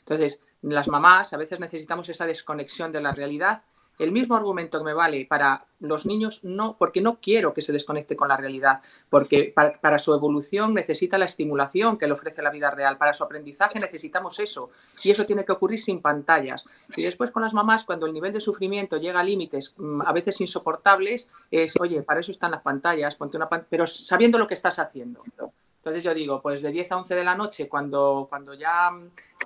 Entonces, 0.00 0.40
las 0.62 0.88
mamás 0.88 1.32
a 1.32 1.36
veces 1.36 1.60
necesitamos 1.60 2.08
esa 2.08 2.26
desconexión 2.26 2.92
de 2.92 3.00
la 3.00 3.12
realidad. 3.12 3.62
El 3.98 4.12
mismo 4.12 4.34
argumento 4.34 4.78
que 4.78 4.84
me 4.84 4.94
vale 4.94 5.26
para 5.26 5.66
los 5.80 6.06
niños, 6.06 6.40
no, 6.42 6.76
porque 6.78 7.00
no 7.00 7.18
quiero 7.20 7.52
que 7.52 7.62
se 7.62 7.72
desconecte 7.72 8.16
con 8.16 8.28
la 8.28 8.36
realidad, 8.36 8.80
porque 9.08 9.52
para, 9.54 9.98
su 9.98 10.14
evolución 10.14 10.74
necesita 10.74 11.18
la 11.18 11.26
estimulación 11.26 11.98
que 11.98 12.06
le 12.06 12.12
ofrece 12.12 12.42
la 12.42 12.50
vida 12.50 12.70
real, 12.70 12.96
para 12.96 13.12
su 13.12 13.22
aprendizaje 13.22 13.78
necesitamos 13.78 14.38
eso, 14.38 14.70
y 15.02 15.10
eso 15.10 15.26
tiene 15.26 15.44
que 15.44 15.52
ocurrir 15.52 15.78
sin 15.78 16.00
pantallas. 16.00 16.64
Y 16.96 17.02
después 17.02 17.30
con 17.30 17.42
las 17.42 17.54
mamás, 17.54 17.84
cuando 17.84 18.06
el 18.06 18.12
nivel 18.12 18.32
de 18.32 18.40
sufrimiento 18.40 18.96
llega 18.96 19.20
a 19.20 19.24
límites 19.24 19.74
mm, 19.76 20.02
a 20.02 20.12
veces 20.12 20.40
insoportables, 20.40 21.28
es, 21.50 21.74
oye, 21.80 22.02
para 22.02 22.20
eso 22.20 22.32
están 22.32 22.50
las 22.50 22.62
pantallas, 22.62 23.16
ponte 23.16 23.36
una 23.36 23.48
pero 23.48 23.86
sabiendo 23.86 24.38
lo 24.38 24.46
que 24.46 24.54
estás 24.54 24.78
haciendo. 24.78 25.22
Entonces 25.84 26.02
yo 26.02 26.14
digo, 26.14 26.40
pues 26.40 26.62
de 26.62 26.70
10 26.70 26.92
a 26.92 26.96
11 26.96 27.14
de 27.14 27.24
la 27.24 27.34
noche, 27.34 27.68
cuando, 27.68 28.26
cuando 28.30 28.54
ya 28.54 28.90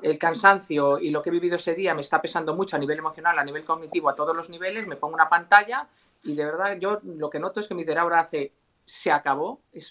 el 0.01 0.19
cansancio 0.19 1.01
y 1.01 1.11
lo 1.11 1.21
que 1.21 1.31
he 1.31 1.33
vivido 1.33 1.57
ese 1.57 1.75
día 1.75 1.95
me 1.95 2.01
está 2.01 2.23
pesando 2.23 2.55
mucho 2.55 2.77
a 2.77 2.79
nivel 2.79 2.97
emocional, 2.97 3.37
a 3.37 3.45
nivel 3.45 3.65
cognitivo, 3.65 4.09
a 4.09 4.15
todos 4.15 4.37
los 4.37 4.49
niveles, 4.49 4.87
me 4.87 4.95
pongo 4.95 5.15
una 5.15 5.29
pantalla 5.29 5.89
y 6.23 6.37
de 6.37 6.45
verdad 6.45 6.79
yo 6.79 7.01
lo 7.03 7.29
que 7.29 7.41
noto 7.41 7.59
es 7.59 7.67
que 7.67 7.75
mi 7.75 7.85
cerebro 7.85 8.15
hace, 8.15 8.53
se 8.85 9.11
acabó, 9.11 9.63
es, 9.73 9.89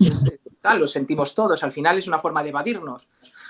tal, 0.61 0.79
lo 0.79 0.87
sentimos 0.87 1.35
todos, 1.35 1.61
al 1.63 1.73
final 1.73 1.97
es 1.97 2.07
una 2.07 2.19
forma 2.19 2.41
de 2.41 2.49
evadirnos. 2.49 3.09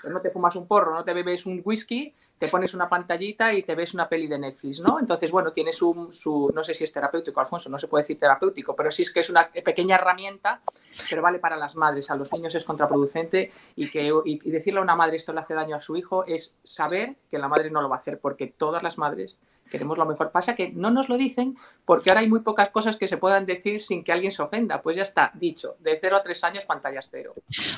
No 0.09 0.21
te 0.21 0.29
fumas 0.29 0.55
un 0.55 0.67
porro, 0.67 0.93
no 0.93 1.03
te 1.03 1.13
bebes 1.13 1.45
un 1.45 1.61
whisky, 1.63 2.13
te 2.37 2.47
pones 2.47 2.73
una 2.73 2.87
pantallita 2.87 3.53
y 3.53 3.63
te 3.63 3.75
ves 3.75 3.93
una 3.93 4.07
peli 4.07 4.27
de 4.27 4.37
Netflix, 4.37 4.79
¿no? 4.79 4.99
Entonces, 4.99 5.31
bueno, 5.31 5.51
tiene 5.51 5.71
su, 5.71 6.09
su, 6.11 6.51
no 6.53 6.63
sé 6.63 6.73
si 6.73 6.83
es 6.83 6.93
terapéutico, 6.93 7.39
Alfonso, 7.39 7.69
no 7.69 7.79
se 7.79 7.87
puede 7.87 8.03
decir 8.03 8.19
terapéutico, 8.19 8.75
pero 8.75 8.91
sí 8.91 9.01
es 9.01 9.11
que 9.11 9.21
es 9.21 9.29
una 9.29 9.49
pequeña 9.49 9.95
herramienta, 9.95 10.61
pero 11.09 11.21
vale 11.21 11.39
para 11.39 11.57
las 11.57 11.75
madres, 11.75 12.11
a 12.11 12.15
los 12.15 12.31
niños 12.33 12.53
es 12.55 12.63
contraproducente 12.63 13.51
y, 13.75 13.89
que, 13.89 14.11
decirle 14.45 14.79
a 14.79 14.83
una 14.83 14.95
madre 14.95 15.17
esto 15.17 15.33
le 15.33 15.39
hace 15.39 15.53
daño 15.53 15.75
a 15.75 15.79
su 15.79 15.95
hijo 15.95 16.25
es 16.25 16.53
saber 16.63 17.15
que 17.29 17.39
la 17.39 17.47
madre 17.47 17.71
no 17.71 17.81
lo 17.81 17.89
va 17.89 17.95
a 17.95 17.99
hacer, 17.99 18.19
porque 18.19 18.47
todas 18.47 18.83
las 18.83 18.97
madres 18.97 19.39
queremos 19.69 19.97
lo 19.97 20.05
mejor. 20.05 20.31
Pasa 20.31 20.55
que 20.55 20.71
no 20.71 20.91
nos 20.91 21.09
lo 21.09 21.17
dicen 21.17 21.57
porque 21.85 22.09
ahora 22.09 22.21
hay 22.21 22.29
muy 22.29 22.41
pocas 22.41 22.69
cosas 22.69 22.97
que 22.97 23.07
se 23.07 23.17
puedan 23.17 23.45
decir 23.45 23.79
sin 23.79 24.03
que 24.03 24.11
alguien 24.11 24.31
se 24.31 24.41
ofenda. 24.41 24.81
Pues 24.81 24.97
ya 24.97 25.03
está, 25.03 25.31
dicho, 25.35 25.75
de 25.79 25.97
0 25.99 26.17
a 26.17 26.23
3 26.23 26.43
años, 26.43 26.65
pantallas 26.65 27.09
cero. 27.11 27.33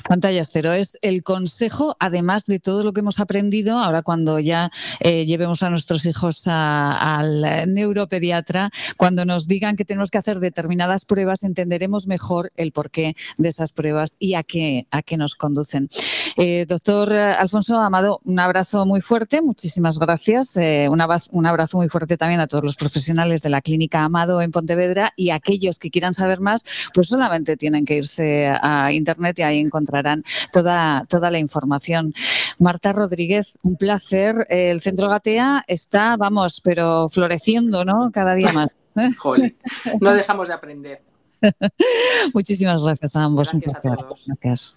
Pantallas 0.08 0.50
cero 0.52 0.72
es 0.72 0.98
el 1.02 1.22
consejo, 1.22 1.96
además 1.98 2.46
de 2.46 2.58
todo 2.58 2.82
lo 2.82 2.92
que 2.92 3.00
hemos 3.00 3.20
aprendido, 3.20 3.78
ahora 3.78 4.02
cuando 4.02 4.38
ya 4.38 4.70
eh, 5.00 5.26
llevemos 5.26 5.62
a 5.62 5.70
nuestros 5.70 6.06
hijos 6.06 6.46
al 6.46 7.72
neuropediatra, 7.72 8.70
cuando 8.96 9.24
nos 9.24 9.46
digan 9.46 9.76
que 9.76 9.84
tenemos 9.84 10.10
que 10.10 10.18
hacer 10.18 10.40
determinadas 10.40 11.04
pruebas, 11.04 11.42
entenderemos 11.42 12.06
mejor 12.06 12.52
el 12.56 12.72
porqué 12.72 13.14
de 13.38 13.48
esas 13.48 13.72
pruebas 13.72 14.16
y 14.18 14.34
a 14.34 14.42
qué, 14.42 14.86
a 14.90 15.02
qué 15.02 15.16
nos 15.16 15.34
conducen. 15.34 15.88
Eh, 16.36 16.66
doctor 16.66 17.12
Alfonso 17.12 17.78
Amado, 17.78 18.20
un 18.24 18.38
abrazo 18.38 18.86
muy 18.86 19.00
fuerte, 19.00 19.42
muchísimas 19.42 19.98
gracias. 19.98 20.56
Eh, 20.56 20.88
un, 20.88 21.00
abrazo, 21.00 21.30
un 21.32 21.46
abrazo 21.46 21.78
muy 21.78 21.88
fuerte 21.88 22.16
también 22.16 22.40
a 22.40 22.46
todos 22.46 22.64
los 22.64 22.76
profesionales 22.76 23.42
de 23.42 23.50
la 23.50 23.60
Clínica 23.60 24.04
Amado 24.04 24.40
en 24.40 24.50
Pontevedra 24.50 25.12
y 25.16 25.30
aquellos 25.30 25.78
que 25.78 25.90
quieran 25.90 26.14
saber 26.14 26.40
más, 26.40 26.64
pues 26.94 27.08
solamente 27.08 27.56
tienen 27.56 27.84
que 27.84 27.96
irse 27.96 28.50
a 28.60 28.92
Internet 28.92 29.38
y 29.38 29.42
ahí 29.42 29.58
encontrarán 29.58 30.24
toda, 30.52 31.04
toda 31.08 31.30
la 31.30 31.38
información. 31.38 32.14
Marta 32.58 32.92
Rodríguez, 32.92 33.58
un 33.62 33.76
placer. 33.76 34.46
El 34.48 34.80
Centro 34.80 35.08
Gatea 35.08 35.64
está, 35.66 36.16
vamos, 36.16 36.60
pero 36.62 37.08
floreciendo, 37.08 37.84
¿no? 37.84 38.10
Cada 38.12 38.34
día 38.34 38.52
más. 38.52 38.68
no 40.00 40.12
dejamos 40.12 40.48
de 40.48 40.54
aprender. 40.54 41.02
Muchísimas 42.34 42.84
gracias 42.84 43.16
a 43.16 43.24
ambos. 43.24 43.52
Gracias 43.52 44.76